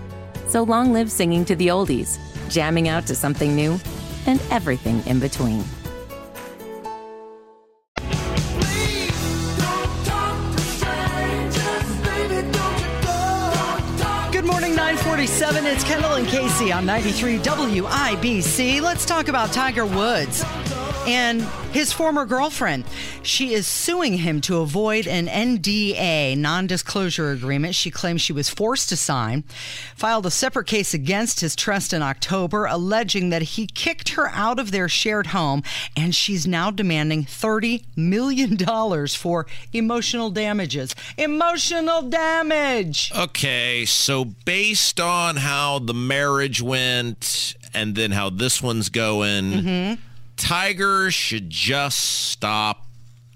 So 0.47 0.63
long 0.63 0.93
live 0.93 1.11
singing 1.11 1.45
to 1.45 1.55
the 1.55 1.67
oldies, 1.67 2.17
jamming 2.49 2.87
out 2.87 3.05
to 3.07 3.15
something 3.15 3.55
new, 3.55 3.79
and 4.25 4.41
everything 4.51 5.05
in 5.05 5.19
between. 5.19 5.63
Good 14.31 14.45
morning, 14.45 14.75
947. 14.75 15.65
It's 15.65 15.83
Kendall 15.83 16.13
and 16.13 16.27
Casey 16.27 16.71
on 16.71 16.85
93 16.85 17.39
WIBC. 17.39 18.81
Let's 18.81 19.05
talk 19.05 19.27
about 19.27 19.51
Tiger 19.51 19.85
Woods 19.85 20.43
and 21.07 21.41
his 21.71 21.93
former 21.93 22.25
girlfriend. 22.25 22.83
She 23.23 23.53
is 23.53 23.65
suing 23.65 24.17
him 24.17 24.41
to 24.41 24.57
avoid 24.57 25.07
an 25.07 25.27
NDA, 25.27 26.37
non 26.37 26.67
disclosure 26.67 27.31
agreement, 27.31 27.75
she 27.75 27.89
claims 27.89 28.21
she 28.21 28.33
was 28.33 28.49
forced 28.49 28.89
to 28.89 28.97
sign. 28.97 29.43
Filed 29.95 30.25
a 30.25 30.31
separate 30.31 30.67
case 30.67 30.93
against 30.93 31.39
his 31.39 31.55
trust 31.55 31.93
in 31.93 32.01
October, 32.01 32.65
alleging 32.65 33.29
that 33.29 33.41
he 33.41 33.67
kicked 33.67 34.09
her 34.09 34.27
out 34.29 34.59
of 34.59 34.71
their 34.71 34.89
shared 34.89 35.27
home, 35.27 35.63
and 35.95 36.13
she's 36.13 36.45
now 36.45 36.69
demanding 36.69 37.23
$30 37.23 37.85
million 37.95 38.57
for 39.09 39.45
emotional 39.73 40.29
damages. 40.29 40.93
Emotional 41.17 42.01
damage! 42.01 43.11
Okay, 43.15 43.85
so 43.85 44.25
based 44.25 44.99
on 44.99 45.37
how 45.37 45.79
the 45.79 45.93
marriage 45.93 46.61
went 46.61 47.55
and 47.73 47.95
then 47.95 48.11
how 48.11 48.29
this 48.29 48.61
one's 48.61 48.89
going, 48.89 49.27
Mm-hmm. 49.27 50.01
Tiger 50.37 51.11
should 51.11 51.49
just 51.49 51.97
stop 51.97 52.85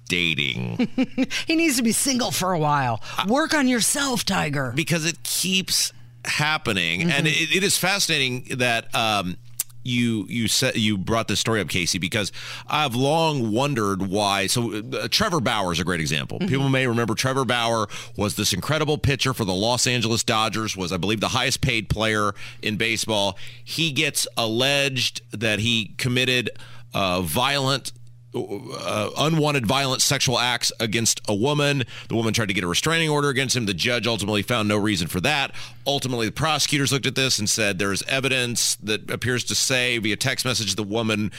dating 0.07 0.87
He 1.47 1.55
needs 1.55 1.77
to 1.77 1.83
be 1.83 1.91
single 1.93 2.31
for 2.31 2.51
a 2.51 2.59
while. 2.59 3.01
Work 3.27 3.53
on 3.53 3.67
yourself, 3.67 4.25
Tiger. 4.25 4.73
because 4.75 5.05
it 5.05 5.23
keeps 5.23 5.93
happening, 6.25 7.01
and 7.03 7.11
Mm-hmm. 7.11 7.27
it, 7.27 7.55
it 7.57 7.63
is 7.63 7.77
fascinating 7.77 8.45
that. 8.57 8.93
Um, 8.95 9.37
you 9.83 10.27
you 10.29 10.47
said 10.47 10.75
you 10.77 10.95
brought 10.95 11.27
this 11.27 11.39
story 11.39 11.59
up, 11.59 11.67
Casey, 11.67 11.97
because 11.97 12.31
I've 12.67 12.93
long 12.93 13.51
wondered 13.51 14.03
why. 14.03 14.45
So 14.45 14.71
uh, 14.93 15.07
Trevor 15.09 15.39
Bauer 15.39 15.71
is 15.71 15.79
a 15.79 15.83
great 15.83 15.99
example. 15.99 16.37
Mm-hmm. 16.37 16.49
People 16.49 16.69
may 16.69 16.85
remember 16.85 17.15
Trevor 17.15 17.45
Bauer 17.45 17.87
was 18.15 18.35
this 18.35 18.53
incredible 18.53 18.99
pitcher 18.99 19.33
for 19.33 19.43
the 19.43 19.55
Los 19.55 19.87
Angeles 19.87 20.23
Dodgers. 20.23 20.77
Was 20.77 20.91
I 20.91 20.97
believe 20.97 21.19
the 21.19 21.29
highest 21.29 21.61
paid 21.61 21.89
player 21.89 22.33
in 22.61 22.77
baseball. 22.77 23.39
He 23.63 23.91
gets 23.91 24.27
alleged 24.37 25.21
that 25.31 25.57
he 25.57 25.95
committed 25.97 26.51
uh, 26.93 27.21
violent 27.21 27.91
uh, 28.34 29.10
unwanted 29.17 29.65
violent 29.65 30.01
sexual 30.01 30.39
acts 30.39 30.71
against 30.80 31.21
a 31.27 31.36
woman. 31.36 31.84
The 32.08 32.15
woman 32.15 32.34
tried 32.34 32.47
to 32.47 32.54
get 32.54 32.63
a 32.63 32.67
restraining 32.67 33.10
order 33.10 33.30
against 33.30 33.56
him. 33.56 33.65
The 33.65 33.73
judge 33.73 34.08
ultimately 34.08 34.41
found 34.41 34.67
no 34.67 34.77
reason 34.77 35.08
for 35.08 35.19
that. 35.21 35.54
Ultimately, 35.86 36.27
the 36.27 36.32
prosecutors 36.32 36.91
looked 36.91 37.06
at 37.06 37.15
this 37.15 37.39
and 37.39 37.49
said 37.49 37.77
there's 37.77 38.04
evidence 38.04 38.75
that 38.75 39.10
appears 39.12 39.43
to 39.45 39.56
say 39.56 39.97
via 39.97 40.15
text 40.15 40.45
message 40.45 40.75
the 40.75 40.84
woman 40.84 41.32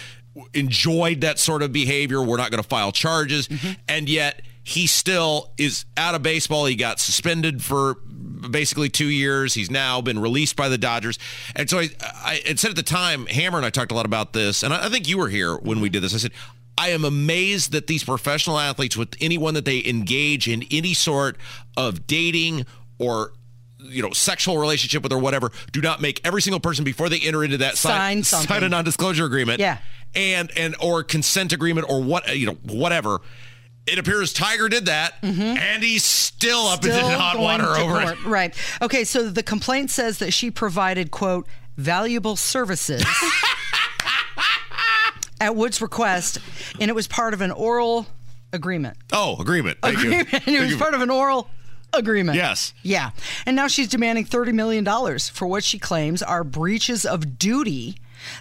enjoyed 0.55 1.21
that 1.23 1.38
sort 1.38 1.62
of 1.62 1.73
behavior. 1.73 2.23
We're 2.23 2.37
not 2.37 2.51
going 2.51 2.62
to 2.62 2.69
file 2.69 2.93
charges. 2.93 3.49
And 3.88 4.09
yet, 4.09 4.43
he 4.65 4.87
still 4.87 5.53
is 5.59 5.85
out 5.97 6.15
of 6.15 6.23
baseball. 6.23 6.67
He 6.67 6.77
got 6.77 7.01
suspended 7.01 7.65
for 7.65 7.97
basically 8.50 8.88
two 8.88 9.09
years. 9.09 9.55
He's 9.55 9.70
now 9.70 10.00
been 10.00 10.18
released 10.18 10.57
by 10.57 10.68
the 10.68 10.78
Dodgers. 10.78 11.18
And 11.55 11.68
so 11.70 11.78
I, 11.78 11.88
I 12.24 12.55
said 12.57 12.70
at 12.70 12.76
the 12.76 12.83
time, 12.83 13.26
Hammer 13.26 13.57
and 13.57 13.66
I 13.66 13.70
talked 13.70 13.92
a 13.92 13.94
lot 13.94 14.07
about 14.07 14.33
this, 14.33 14.62
and 14.62 14.72
I, 14.74 14.87
I 14.87 14.88
think 14.88 15.09
you 15.09 15.18
were 15.18 15.28
here 15.28 15.57
when 15.57 15.81
we 15.81 15.88
did 15.88 16.02
this. 16.02 16.14
I 16.14 16.18
said, 16.18 16.33
I 16.78 16.88
am 16.88 17.05
amazed 17.05 17.72
that 17.72 17.87
these 17.87 18.02
professional 18.02 18.59
athletes, 18.59 18.96
with 18.96 19.14
anyone 19.20 19.55
that 19.55 19.64
they 19.64 19.85
engage 19.85 20.48
in 20.48 20.64
any 20.70 20.94
sort 20.94 21.37
of 21.76 22.07
dating 22.07 22.66
or 22.98 23.33
you 23.78 24.00
know 24.02 24.11
sexual 24.11 24.59
relationship 24.59 25.02
with 25.02 25.12
or 25.12 25.18
whatever, 25.18 25.50
do 25.72 25.81
not 25.81 26.00
make 26.00 26.20
every 26.24 26.40
single 26.40 26.61
person 26.61 26.85
before 26.85 27.09
they 27.09 27.20
enter 27.20 27.44
into 27.44 27.59
that 27.59 27.76
Sign 27.76 28.22
sign, 28.22 28.46
sign 28.46 28.64
a 28.64 28.68
non-disclosure 28.68 29.24
agreement. 29.24 29.61
Yeah. 29.61 29.78
and 30.14 30.50
and 30.57 30.74
or 30.81 31.02
consent 31.02 31.52
agreement 31.52 31.88
or 31.90 32.02
what 32.02 32.37
you 32.37 32.46
know 32.46 32.57
whatever. 32.62 33.20
It 33.87 33.99
appears 33.99 34.33
Tiger 34.33 34.68
did 34.68 34.87
that, 34.87 35.21
mm-hmm. 35.23 35.40
and 35.40 35.83
he's 35.83 36.05
still 36.05 36.66
up 36.66 36.85
Still 36.85 37.09
in 37.09 37.18
hot 37.18 37.38
water 37.38 37.66
over 37.66 38.01
court. 38.01 38.18
it. 38.18 38.25
Right. 38.25 38.55
Okay, 38.81 39.03
so 39.05 39.29
the 39.29 39.42
complaint 39.42 39.90
says 39.90 40.18
that 40.18 40.33
she 40.33 40.51
provided, 40.53 41.11
quote, 41.11 41.49
valuable 41.77 42.37
services 42.37 43.05
at 45.40 45.57
Wood's 45.57 45.81
request, 45.83 46.38
and 46.81 46.90
it 46.90 46.95
was 46.95 47.09
part 47.09 47.35
of 47.35 47.40
an 47.40 47.51
oral 47.51 48.07
agreement. 48.53 48.97
Oh, 49.12 49.37
agreement. 49.40 49.79
Thank 49.83 50.03
you. 50.03 50.21
Agreement. 50.21 50.35
It 50.35 50.42
Thank 50.45 50.61
was 50.61 50.71
you. 50.73 50.79
part 50.79 50.95
of 50.95 51.01
an 51.01 51.11
oral 51.11 51.49
agreement. 51.92 52.37
Yes. 52.37 52.73
Yeah. 52.83 53.11
And 53.47 53.57
now 53.57 53.66
she's 53.66 53.88
demanding 53.88 54.27
$30 54.27 54.55
million 54.55 54.85
for 55.18 55.47
what 55.47 55.64
she 55.64 55.79
claims 55.79 56.23
are 56.23 56.45
breaches 56.45 57.05
of 57.05 57.38
duty 57.38 57.97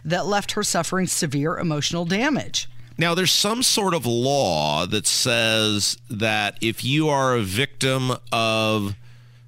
that 0.06 0.28
left 0.28 0.52
her 0.52 0.64
suffering 0.64 1.08
severe 1.08 1.58
emotional 1.58 2.06
damage. 2.06 2.70
Now, 3.02 3.16
there's 3.16 3.32
some 3.32 3.64
sort 3.64 3.96
of 3.96 4.06
law 4.06 4.86
that 4.86 5.08
says 5.08 5.98
that 6.08 6.60
if 6.62 6.86
you 6.86 7.10
are 7.10 7.36
a 7.36 7.42
victim 7.42 8.12
of 8.32 8.96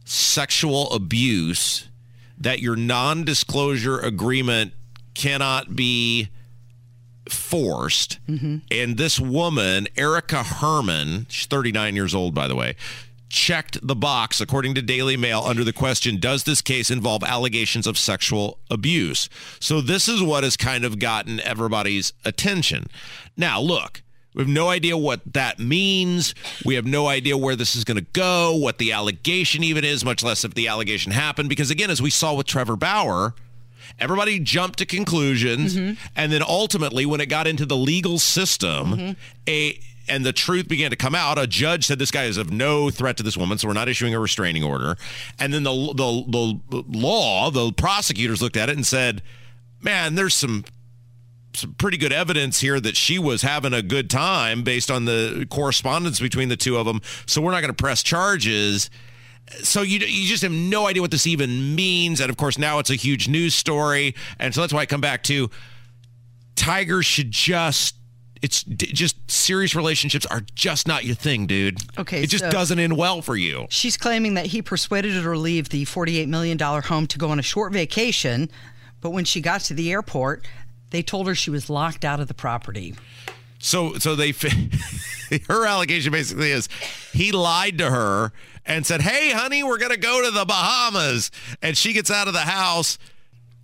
sexual 0.06 0.92
abuse, 0.92 1.88
that 2.36 2.62
your 2.62 2.76
non-disclosure 2.76 4.00
agreement 4.00 4.74
cannot 5.14 5.76
be 5.76 6.30
forced. 7.30 8.18
Mm-hmm. 8.28 8.58
And 8.72 8.98
this 8.98 9.20
woman, 9.20 9.88
Erica 9.96 10.42
Herman, 10.42 11.28
she's 11.30 11.46
39 11.46 11.96
years 11.96 12.16
old, 12.16 12.34
by 12.34 12.48
the 12.48 12.56
way, 12.56 12.76
checked 13.34 13.86
the 13.86 13.96
box, 13.96 14.40
according 14.40 14.76
to 14.76 14.82
Daily 14.82 15.18
Mail, 15.18 15.42
under 15.44 15.64
the 15.64 15.74
question 15.74 16.20
Does 16.20 16.44
this 16.44 16.62
case 16.62 16.90
involve 16.90 17.24
allegations 17.24 17.88
of 17.88 17.98
sexual 17.98 18.60
abuse? 18.70 19.28
So, 19.60 19.82
this 19.82 20.08
is 20.08 20.22
what 20.22 20.44
has 20.44 20.56
kind 20.56 20.86
of 20.86 21.00
gotten 21.00 21.42
everybody's 21.42 22.14
attention. 22.24 22.86
Now, 23.36 23.60
look. 23.60 24.02
We 24.36 24.42
have 24.42 24.50
no 24.50 24.70
idea 24.70 24.98
what 24.98 25.22
that 25.34 25.60
means. 25.60 26.34
We 26.66 26.74
have 26.74 26.88
no 26.88 27.08
idea 27.08 27.38
where 27.38 27.56
this 27.56 27.76
is 27.76 27.84
going 27.84 28.00
to 28.00 28.08
go, 28.14 28.56
what 28.56 28.80
the 28.80 28.92
allegation 28.92 29.64
even 29.64 29.86
is, 29.86 30.04
much 30.04 30.24
less 30.24 30.44
if 30.44 30.56
the 30.56 30.68
allegation 30.68 31.12
happened. 31.12 31.50
Because 31.50 31.70
again, 31.70 31.92
as 31.92 32.02
we 32.02 32.10
saw 32.10 32.34
with 32.34 32.48
Trevor 32.48 32.76
Bauer, 32.76 33.36
everybody 34.00 34.40
jumped 34.40 34.80
to 34.80 34.88
conclusions 34.88 35.76
mm-hmm. 35.76 35.94
and 36.16 36.32
then 36.32 36.42
ultimately 36.42 37.06
when 37.06 37.22
it 37.22 37.28
got 37.28 37.46
into 37.46 37.64
the 37.64 37.78
legal 37.78 38.18
system 38.18 38.88
mm-hmm. 38.88 39.12
a 39.48 39.80
and 40.08 40.26
the 40.26 40.34
truth 40.34 40.68
began 40.68 40.90
to 40.90 40.96
come 40.96 41.16
out 41.16 41.38
a 41.38 41.48
judge 41.48 41.86
said 41.86 42.00
this 42.00 42.12
guy 42.12 42.26
is 42.26 42.38
of 42.38 42.52
no 42.52 42.90
threat 42.90 43.18
to 43.18 43.24
this 43.24 43.38
woman 43.38 43.58
so 43.58 43.68
we're 43.68 43.74
not 43.74 43.90
issuing 43.90 44.14
a 44.14 44.20
restraining 44.20 44.64
order 44.64 44.96
and 45.40 45.54
then 45.54 45.64
the 45.64 45.74
the, 45.94 46.60
the 46.70 46.84
law 46.98 47.50
the 47.50 47.72
prosecutors 47.74 48.42
looked 48.42 48.58
at 48.58 48.70
it 48.70 48.76
and 48.76 48.86
said 48.86 49.22
man 49.82 50.16
there's 50.16 50.34
some 50.34 50.64
some 51.56 51.74
pretty 51.76 51.98
good 51.98 52.12
evidence 52.12 52.62
here 52.62 52.80
that 52.80 52.98
she 52.98 53.20
was 53.20 53.44
having 53.44 53.74
a 53.74 53.82
good 53.82 54.10
time 54.10 54.64
based 54.64 54.90
on 54.90 55.06
the 55.06 55.46
correspondence 55.50 56.20
between 56.20 56.50
the 56.50 56.58
two 56.58 56.78
of 56.78 56.86
them 56.86 57.00
so 57.26 57.42
we're 57.42 57.52
not 57.52 57.62
going 57.62 57.74
to 57.74 57.84
press 57.84 58.02
charges 58.02 58.90
so 59.62 59.82
you 59.82 60.00
you 60.00 60.28
just 60.28 60.44
have 60.44 60.52
no 60.52 60.88
idea 60.88 61.02
what 61.02 61.12
this 61.12 61.28
even 61.28 61.76
means, 61.76 62.20
and 62.20 62.30
of 62.30 62.38
course 62.38 62.58
now 62.58 62.80
it's 62.80 62.90
a 62.90 62.96
huge 62.96 63.28
news 63.28 63.54
story, 63.54 64.16
and 64.40 64.54
so 64.54 64.62
that's 64.62 64.74
why 64.74 64.82
I 64.82 64.86
come 64.86 65.02
back 65.02 65.24
to 65.24 65.50
Tiger 66.56 67.04
should 67.04 67.32
just. 67.32 67.96
It's 68.44 68.62
d- 68.64 68.88
just 68.94 69.16
serious 69.32 69.74
relationships 69.74 70.26
are 70.26 70.42
just 70.54 70.86
not 70.88 71.06
your 71.06 71.16
thing, 71.16 71.48
dude. 71.48 71.80
Okay, 71.98 72.22
it 72.24 72.28
just 72.28 72.44
so- 72.44 72.52
doesn't 72.52 72.78
end 72.78 72.98
well 72.98 73.22
for 73.22 73.36
you. 73.38 73.66
She's 73.70 73.96
claiming 73.98 74.34
that 74.34 74.48
he 74.48 74.62
persuaded 74.62 75.14
her 75.14 75.34
to 75.34 75.40
leave 75.40 75.70
the 75.70 75.86
$48 75.86 76.28
million 76.28 76.60
home 76.60 77.08
to 77.08 77.18
go 77.18 77.30
on 77.30 77.40
a 77.40 77.42
short 77.42 77.72
vacation, 77.72 78.52
but 79.00 79.12
when 79.12 79.24
she 79.24 79.40
got 79.42 79.62
to 79.62 79.74
the 79.74 79.92
airport, 79.92 80.46
they 80.90 81.02
told 81.02 81.26
her 81.28 81.34
she 81.34 81.50
was 81.50 81.70
locked 81.70 82.04
out 82.04 82.20
of 82.20 82.28
the 82.28 82.34
property. 82.34 82.94
So 83.60 83.94
so 83.98 84.14
they 84.16 84.34
her 85.48 85.66
allegation 85.66 86.12
basically 86.12 86.52
is 86.52 86.68
he 87.14 87.32
lied 87.32 87.78
to 87.78 87.90
her 87.90 88.34
and 88.66 88.86
said, 88.86 89.02
"Hey, 89.02 89.32
honey, 89.32 89.64
we're 89.64 89.78
gonna 89.78 89.96
go 89.96 90.22
to 90.22 90.32
the 90.32 90.44
Bahamas," 90.44 91.32
and 91.62 91.78
she 91.78 91.94
gets 91.94 92.12
out 92.12 92.28
of 92.28 92.34
the 92.34 92.42
house, 92.42 92.98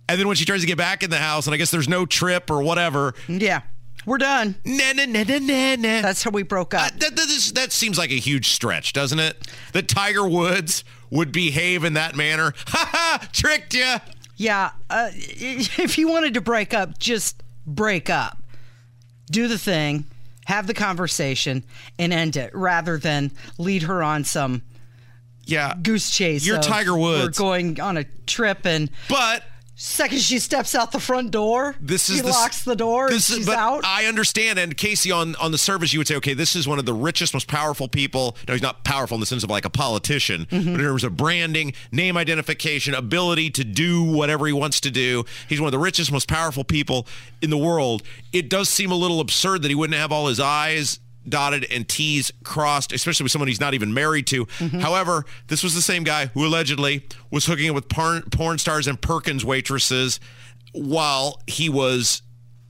and 0.08 0.18
then 0.18 0.26
when 0.26 0.36
she 0.36 0.46
tries 0.46 0.62
to 0.62 0.66
get 0.66 0.78
back 0.78 1.02
in 1.02 1.10
the 1.10 1.18
house, 1.18 1.46
and 1.46 1.52
I 1.54 1.58
guess 1.58 1.70
there's 1.70 1.88
no 1.88 2.06
trip 2.06 2.50
or 2.50 2.62
whatever. 2.62 3.14
Yeah, 3.28 3.60
we're 4.06 4.18
done. 4.18 4.54
Nah, 4.64 4.92
nah, 4.94 5.04
nah, 5.06 5.22
nah, 5.24 5.38
nah, 5.38 5.76
nah. 5.76 6.02
That's 6.02 6.22
how 6.22 6.30
we 6.30 6.42
broke 6.42 6.74
up. 6.74 6.92
That, 6.98 7.16
that, 7.16 7.28
is- 7.28 7.52
that 7.52 7.72
seems 7.72 7.98
like 7.98 8.10
a 8.10 8.14
huge 8.18 8.48
stretch, 8.48 8.92
doesn't 8.92 9.18
it? 9.18 9.46
That 9.72 9.88
Tiger 9.88 10.28
Woods 10.28 10.84
would 11.10 11.32
behave 11.32 11.84
in 11.84 11.94
that 11.94 12.16
manner. 12.16 12.54
Ha 12.68 12.88
ha! 12.92 13.28
Tricked 13.32 13.74
you. 13.74 13.96
Yeah, 14.36 14.70
uh, 14.88 15.10
if 15.14 15.98
you 15.98 16.08
wanted 16.08 16.34
to 16.34 16.40
break 16.40 16.72
up, 16.72 16.98
just 16.98 17.42
break 17.66 18.08
up. 18.08 18.38
Do 19.30 19.46
the 19.48 19.58
thing, 19.58 20.06
have 20.46 20.66
the 20.66 20.74
conversation, 20.74 21.62
and 21.98 22.12
end 22.12 22.36
it 22.36 22.54
rather 22.54 22.96
than 22.96 23.32
lead 23.58 23.82
her 23.82 24.02
on 24.02 24.24
some 24.24 24.62
Yeah. 25.44 25.74
goose 25.82 26.10
chase. 26.10 26.46
You're 26.46 26.58
Tiger 26.58 26.96
Woods. 26.96 27.38
We're 27.38 27.44
going 27.44 27.80
on 27.80 27.96
a 27.98 28.04
trip, 28.26 28.64
and 28.64 28.90
But 29.08 29.44
second 29.82 30.20
she 30.20 30.38
steps 30.38 30.74
out 30.74 30.92
the 30.92 31.00
front 31.00 31.30
door, 31.30 31.74
this 31.80 32.10
is 32.10 32.16
he 32.16 32.20
the, 32.22 32.28
locks 32.28 32.64
the 32.64 32.76
door, 32.76 33.08
This 33.08 33.30
is, 33.30 33.36
she's 33.38 33.46
but 33.46 33.56
out. 33.56 33.82
I 33.84 34.04
understand. 34.04 34.58
And 34.58 34.76
Casey, 34.76 35.10
on 35.10 35.34
on 35.36 35.52
the 35.52 35.58
surface, 35.58 35.92
you 35.94 35.98
would 36.00 36.06
say, 36.06 36.16
okay, 36.16 36.34
this 36.34 36.54
is 36.54 36.68
one 36.68 36.78
of 36.78 36.84
the 36.84 36.92
richest, 36.92 37.32
most 37.32 37.48
powerful 37.48 37.88
people. 37.88 38.36
No, 38.46 38.52
he's 38.54 38.62
not 38.62 38.84
powerful 38.84 39.14
in 39.14 39.20
the 39.20 39.26
sense 39.26 39.42
of 39.42 39.48
like 39.50 39.64
a 39.64 39.70
politician, 39.70 40.46
Mm-hmm. 40.50 40.72
but 40.72 40.80
in 40.80 40.86
terms 40.86 41.04
of 41.04 41.16
branding, 41.16 41.72
name 41.92 42.16
identification, 42.18 42.94
ability 42.94 43.50
to 43.50 43.64
do 43.64 44.02
whatever 44.04 44.46
he 44.46 44.52
wants 44.52 44.80
to 44.82 44.90
do, 44.90 45.24
he's 45.48 45.60
one 45.60 45.68
of 45.68 45.72
the 45.72 45.78
richest, 45.78 46.12
most 46.12 46.28
powerful 46.28 46.62
people 46.64 47.06
in 47.40 47.48
the 47.50 47.58
world. 47.58 48.02
It 48.32 48.50
does 48.50 48.68
seem 48.68 48.90
a 48.92 48.94
little 48.96 49.20
absurd 49.20 49.62
that 49.62 49.68
he 49.68 49.74
wouldn't 49.74 49.98
have 49.98 50.12
all 50.12 50.26
his 50.28 50.40
eyes 50.40 51.00
dotted 51.30 51.66
and 51.70 51.88
T's 51.88 52.32
crossed, 52.44 52.92
especially 52.92 53.24
with 53.24 53.32
someone 53.32 53.48
he's 53.48 53.60
not 53.60 53.74
even 53.74 53.94
married 53.94 54.26
to. 54.28 54.46
Mm-hmm. 54.46 54.80
However, 54.80 55.24
this 55.46 55.62
was 55.62 55.74
the 55.74 55.82
same 55.82 56.04
guy 56.04 56.26
who 56.26 56.44
allegedly 56.44 57.06
was 57.30 57.46
hooking 57.46 57.68
up 57.68 57.74
with 57.74 57.88
porn, 57.88 58.22
porn 58.30 58.58
stars 58.58 58.86
and 58.86 59.00
Perkins 59.00 59.44
waitresses 59.44 60.20
while 60.72 61.40
he 61.46 61.68
was 61.68 62.22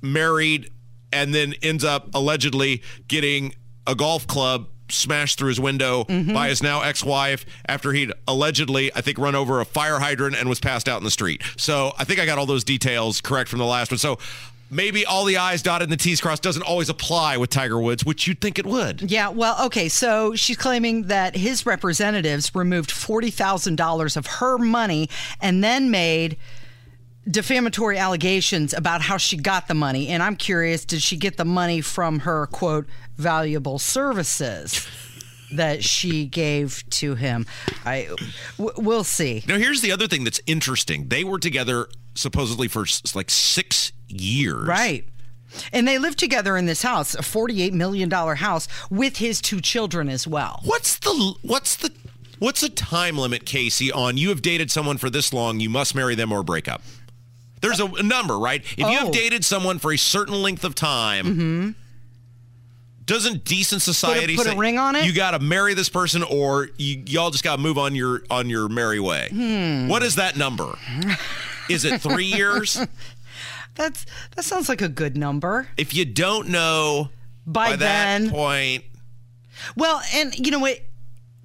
married 0.02 0.70
and 1.12 1.34
then 1.34 1.54
ends 1.62 1.84
up 1.84 2.14
allegedly 2.14 2.82
getting 3.08 3.54
a 3.86 3.94
golf 3.94 4.26
club 4.26 4.68
smashed 4.88 5.38
through 5.38 5.48
his 5.48 5.60
window 5.60 6.04
by 6.04 6.48
his 6.48 6.62
now 6.62 6.82
ex-wife 6.82 7.46
after 7.66 7.92
he'd 7.92 8.12
allegedly 8.26 8.92
I 8.94 9.00
think 9.00 9.18
run 9.18 9.36
over 9.36 9.60
a 9.60 9.64
fire 9.64 10.00
hydrant 10.00 10.36
and 10.36 10.48
was 10.48 10.58
passed 10.58 10.88
out 10.88 10.98
in 10.98 11.04
the 11.04 11.10
street. 11.10 11.42
So 11.56 11.92
I 11.98 12.04
think 12.04 12.18
I 12.18 12.26
got 12.26 12.38
all 12.38 12.46
those 12.46 12.64
details 12.64 13.20
correct 13.20 13.48
from 13.48 13.60
the 13.60 13.66
last 13.66 13.92
one. 13.92 13.98
So 13.98 14.18
maybe 14.70 15.04
all 15.04 15.24
the 15.24 15.36
I's 15.36 15.62
dotted 15.62 15.90
and 15.90 15.92
the 15.92 16.02
T's 16.02 16.20
crossed 16.20 16.42
doesn't 16.42 16.62
always 16.62 16.88
apply 16.88 17.36
with 17.36 17.50
Tiger 17.50 17.80
Woods, 17.80 18.04
which 18.04 18.26
you'd 18.26 18.40
think 18.40 18.58
it 18.58 18.66
would. 18.66 19.10
Yeah, 19.10 19.28
well, 19.28 19.56
okay, 19.66 19.88
so 19.88 20.34
she's 20.34 20.56
claiming 20.56 21.04
that 21.04 21.36
his 21.36 21.66
representatives 21.66 22.54
removed 22.54 22.90
$40,000 22.90 24.16
of 24.16 24.26
her 24.26 24.58
money 24.58 25.08
and 25.40 25.62
then 25.62 25.90
made 25.90 26.36
defamatory 27.28 27.98
allegations 27.98 28.72
about 28.72 29.02
how 29.02 29.16
she 29.16 29.36
got 29.36 29.68
the 29.68 29.74
money. 29.74 30.08
And 30.08 30.22
I'm 30.22 30.36
curious, 30.36 30.84
did 30.84 31.02
she 31.02 31.16
get 31.16 31.36
the 31.36 31.44
money 31.44 31.80
from 31.80 32.20
her, 32.20 32.46
quote, 32.46 32.86
valuable 33.16 33.78
services? 33.78 34.86
That 35.52 35.82
she 35.82 36.26
gave 36.26 36.84
to 36.90 37.16
him. 37.16 37.44
I, 37.84 38.08
w- 38.56 38.72
we'll 38.76 39.02
see. 39.02 39.42
Now, 39.48 39.58
here's 39.58 39.80
the 39.80 39.90
other 39.90 40.06
thing 40.06 40.22
that's 40.22 40.40
interesting. 40.46 41.08
They 41.08 41.24
were 41.24 41.40
together 41.40 41.88
supposedly 42.20 42.68
for 42.68 42.84
like 43.14 43.30
six 43.30 43.92
years. 44.08 44.66
Right. 44.68 45.04
And 45.72 45.88
they 45.88 45.98
lived 45.98 46.18
together 46.18 46.56
in 46.56 46.66
this 46.66 46.82
house, 46.82 47.14
a 47.14 47.22
$48 47.22 47.72
million 47.72 48.08
house, 48.10 48.68
with 48.88 49.16
his 49.16 49.40
two 49.40 49.60
children 49.60 50.08
as 50.08 50.26
well. 50.26 50.60
What's 50.64 50.98
the 51.00 51.34
what's 51.42 51.74
the 51.76 51.90
what's 52.38 52.60
the 52.60 52.68
time 52.68 53.18
limit, 53.18 53.44
Casey, 53.46 53.90
on 53.90 54.16
you 54.16 54.28
have 54.28 54.42
dated 54.42 54.70
someone 54.70 54.96
for 54.96 55.10
this 55.10 55.32
long, 55.32 55.58
you 55.58 55.68
must 55.68 55.94
marry 55.94 56.14
them 56.14 56.30
or 56.30 56.44
break 56.44 56.68
up? 56.68 56.82
There's 57.62 57.80
a, 57.80 57.86
a 57.86 58.02
number, 58.02 58.38
right? 58.38 58.62
If 58.62 58.78
you 58.78 58.86
have 58.86 59.08
Oh. 59.08 59.12
dated 59.12 59.44
someone 59.44 59.78
for 59.80 59.92
a 59.92 59.98
certain 59.98 60.40
length 60.40 60.64
of 60.64 60.74
time, 60.76 61.74
doesn't 63.04 63.44
decent 63.44 63.82
society 63.82 64.36
put 64.36 64.46
a 64.46 64.50
say 64.50 64.56
ring 64.56 64.78
on 64.78 64.94
it? 64.94 65.04
You 65.04 65.12
got 65.12 65.32
to 65.32 65.40
marry 65.40 65.74
this 65.74 65.88
person, 65.88 66.22
or 66.22 66.68
you 66.78 67.02
y'all 67.06 67.30
just 67.30 67.42
got 67.42 67.56
to 67.56 67.62
move 67.62 67.76
on 67.76 67.96
your 67.96 68.22
on 68.30 68.48
your 68.48 68.68
merry 68.68 69.00
way. 69.00 69.28
Hmm. 69.32 69.88
What 69.88 70.02
is 70.04 70.14
that 70.14 70.36
number? 70.36 70.78
Is 71.70 71.84
it 71.84 72.00
three 72.00 72.26
years? 72.26 72.78
That's 73.74 74.04
that 74.36 74.44
sounds 74.44 74.68
like 74.68 74.82
a 74.82 74.88
good 74.88 75.16
number. 75.16 75.68
If 75.76 75.94
you 75.94 76.04
don't 76.04 76.48
know 76.48 77.10
By 77.46 77.70
by, 77.70 77.76
then- 77.76 78.24
that 78.26 78.32
point, 78.32 78.84
Well, 79.76 80.02
and 80.14 80.34
you 80.38 80.50
know 80.50 80.58
what? 80.58 80.78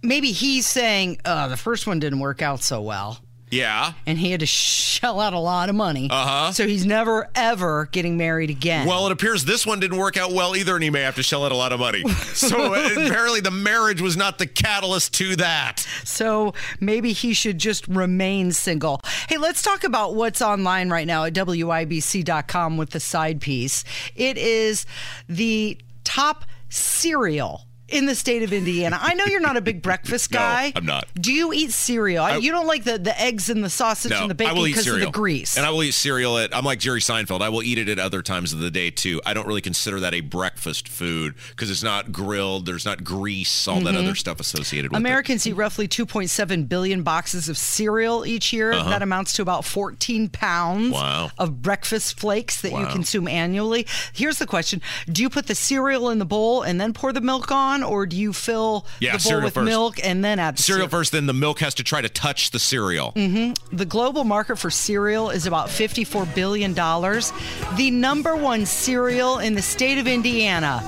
Maybe 0.03 0.31
he's 0.31 0.67
saying, 0.67 1.19
uh, 1.25 1.47
the 1.47 1.57
first 1.57 1.88
one 1.88 1.99
didn't 1.99 2.19
work 2.19 2.41
out 2.41 2.61
so 2.61 2.81
well. 2.81 3.19
Yeah. 3.51 3.93
And 4.05 4.17
he 4.17 4.31
had 4.31 4.39
to 4.39 4.45
shell 4.45 5.19
out 5.19 5.34
a 5.34 5.39
lot 5.39 5.69
of 5.69 5.75
money. 5.75 6.10
Uh-huh. 6.12 6.51
So 6.51 6.67
he's 6.67 6.86
never, 6.86 7.29
ever 7.36 7.88
getting 7.91 8.17
married 8.17 8.49
again. 8.49 8.88
Well, 8.88 9.05
it 9.05 9.12
appears 9.12 9.45
this 9.45 9.65
one 9.65 9.80
didn't 9.80 9.97
work 9.97 10.17
out 10.17 10.32
well 10.32 10.55
either, 10.55 10.76
and 10.76 10.84
he 10.84 10.89
may 10.89 11.01
have 11.01 11.15
to 11.15 11.24
shell 11.24 11.45
out 11.45 11.51
a 11.51 11.55
lot 11.55 11.72
of 11.72 11.80
money. 11.80 12.03
So 12.36 12.74
uh, 12.74 12.89
apparently, 12.91 13.39
the 13.39 13.51
marriage 13.51 14.01
was 14.01 14.17
not 14.17 14.39
the 14.39 14.45
catalyst 14.45 15.13
to 15.15 15.38
that. 15.38 15.88
So 16.03 16.53
maybe 16.82 17.13
he 17.13 17.34
should 17.34 17.57
just 17.59 17.88
remain 17.88 18.51
single. 18.51 19.01
Hey, 19.30 19.38
let's 19.38 19.61
talk 19.61 19.84
about 19.84 20.15
what's 20.15 20.41
online 20.41 20.89
right 20.89 21.07
now 21.07 21.24
at 21.24 21.34
WIBC.com 21.34 22.78
with 22.78 22.89
the 22.89 22.99
side 22.99 23.39
piece. 23.39 23.84
It 24.15 24.38
is 24.38 24.86
the 25.30 25.80
top 26.03 26.45
cereal 26.70 27.67
in 27.96 28.06
the 28.06 28.16
state 28.16 28.43
of 28.43 28.54
Indiana. 28.54 28.98
I 29.02 29.14
know 29.16 29.26
you're 29.26 29.39
not 29.39 29.58
a 29.58 29.62
big 29.62 29.82
breakfast 29.82 30.32
guy. 30.32 30.68
No. 30.68 30.72
I'm 30.76 30.86
not. 30.86 31.08
Do 31.20 31.32
you 31.34 31.54
eat 31.54 31.72
cereal? 31.72 32.24
I- 32.24 32.38
you 32.38 32.52
don't 32.52 32.68
like 32.68 32.84
the, 32.84 32.98
the 33.00 33.20
eggs 33.20 33.50
and 33.50 33.64
the 33.64 33.70
sausage 33.70 34.12
No, 34.12 34.22
and 34.22 34.30
the 34.30 34.36
bacon 34.36 34.62
because 34.64 34.86
of 34.88 35.00
the 35.00 35.10
grease. 35.10 35.58
And 35.58 35.66
I 35.66 35.70
will 35.72 35.84
eat 35.84 35.93
cereal 35.93 36.38
at, 36.38 36.56
I'm 36.56 36.66
like 36.66 36.80
Jerry 36.80 37.00
Seinfeld. 37.00 37.41
I 37.41 37.50
will 37.50 37.64
eat 37.64 37.78
it 37.78 37.89
at 37.89 37.98
other 37.98 38.22
times 38.22 38.54
of 38.54 38.60
the 38.60 38.70
day 38.70 38.91
too. 38.91 39.22
I 39.26 39.34
don't 39.34 39.48
really 39.48 39.62
consider 39.62 40.00
that 40.02 40.14
a 40.14 40.22
breakfast 40.22 40.88
food 40.88 41.34
because 41.50 41.72
it's 41.72 41.84
not 41.84 42.12
grilled, 42.12 42.66
there's 42.66 42.86
not 42.86 43.04
grease, 43.04 43.68
all 43.68 43.80
that 43.82 43.96
Mhm. 43.96 44.00
other 44.04 44.16
stuff 44.16 44.39
associated 44.39 44.91
with 44.91 44.98
it. 44.98 45.02
Americans 45.02 45.48
eat 45.48 45.54
roughly 45.54 45.88
2.7 45.88 46.66
billion 46.68 47.02
boxes 47.04 47.48
of 47.50 47.58
cereal 47.58 48.26
each 48.26 48.52
year. 48.54 48.74
Uh-huh. 48.74 48.89
That 48.89 49.02
amounts 49.02 49.34
to 49.34 49.41
about 49.41 49.64
14 49.66 50.30
pounds 50.30 50.91
Wow. 50.91 51.32
of 51.38 51.62
breakfast 51.62 52.20
flakes 52.20 52.62
that 52.62 52.72
you 52.72 52.86
consume 52.88 53.28
annually. 53.28 53.88
Here's 54.14 54.38
the 54.39 54.46
question 54.46 54.82
Do 55.12 55.22
you 55.22 55.30
put 55.30 55.48
the 55.48 55.56
cereal 55.56 56.10
in 56.10 56.20
the 56.20 56.26
bowl 56.26 56.62
and 56.64 56.80
then 56.82 56.91
pour 56.93 57.14
the 57.14 57.22
milk 57.22 57.52
on, 57.52 57.84
or 57.86 58.05
do 58.05 58.15
you 58.17 58.33
fill 58.33 58.86
Yeah, 58.99 59.17
the 59.17 59.29
bowl 59.29 59.41
with 59.43 59.53
first. 59.53 59.65
milk 59.65 59.99
and 60.03 60.23
then 60.23 60.39
add 60.39 60.57
the 60.57 60.63
Cereal 60.63 60.88
first, 60.88 61.11
then 61.11 61.25
the 61.25 61.33
milk 61.33 61.59
has 61.59 61.73
to 61.75 61.83
try 61.83 62.01
to 62.01 62.09
touch 62.09 62.51
the 62.51 62.59
cereal. 62.59 63.11
hmm 63.11 63.53
The 63.71 63.86
global 63.86 64.23
market 64.23 64.57
for 64.57 64.69
cereal 64.69 65.29
is 65.29 65.45
about 65.45 65.67
$54 65.69 66.33
billion. 66.36 66.73
The 66.73 67.91
number 67.91 68.36
one 68.36 68.65
cereal 68.65 69.39
in 69.39 69.55
the 69.55 69.61
state 69.61 69.97
of 69.97 70.07
Indiana 70.07 70.81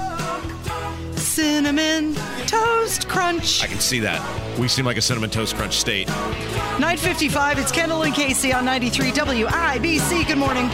Cinnamon 1.16 2.16
Toast 2.48 3.08
Crunch. 3.08 3.62
I 3.64 3.68
can 3.68 3.80
see 3.80 4.00
that. 4.00 4.22
We 4.58 4.68
seem 4.68 4.86
like 4.86 4.98
a 4.98 5.02
cinnamon 5.02 5.30
toast 5.30 5.56
crunch 5.56 5.76
state. 5.76 6.08
955, 6.08 7.60
it's 7.60 7.72
Kendall 7.72 8.04
and 8.04 8.14
Casey 8.16 8.52
on 8.54 8.66
93 8.66 9.12
WIBC. 9.12 10.28
Good 10.28 10.38
morning. 10.38 10.68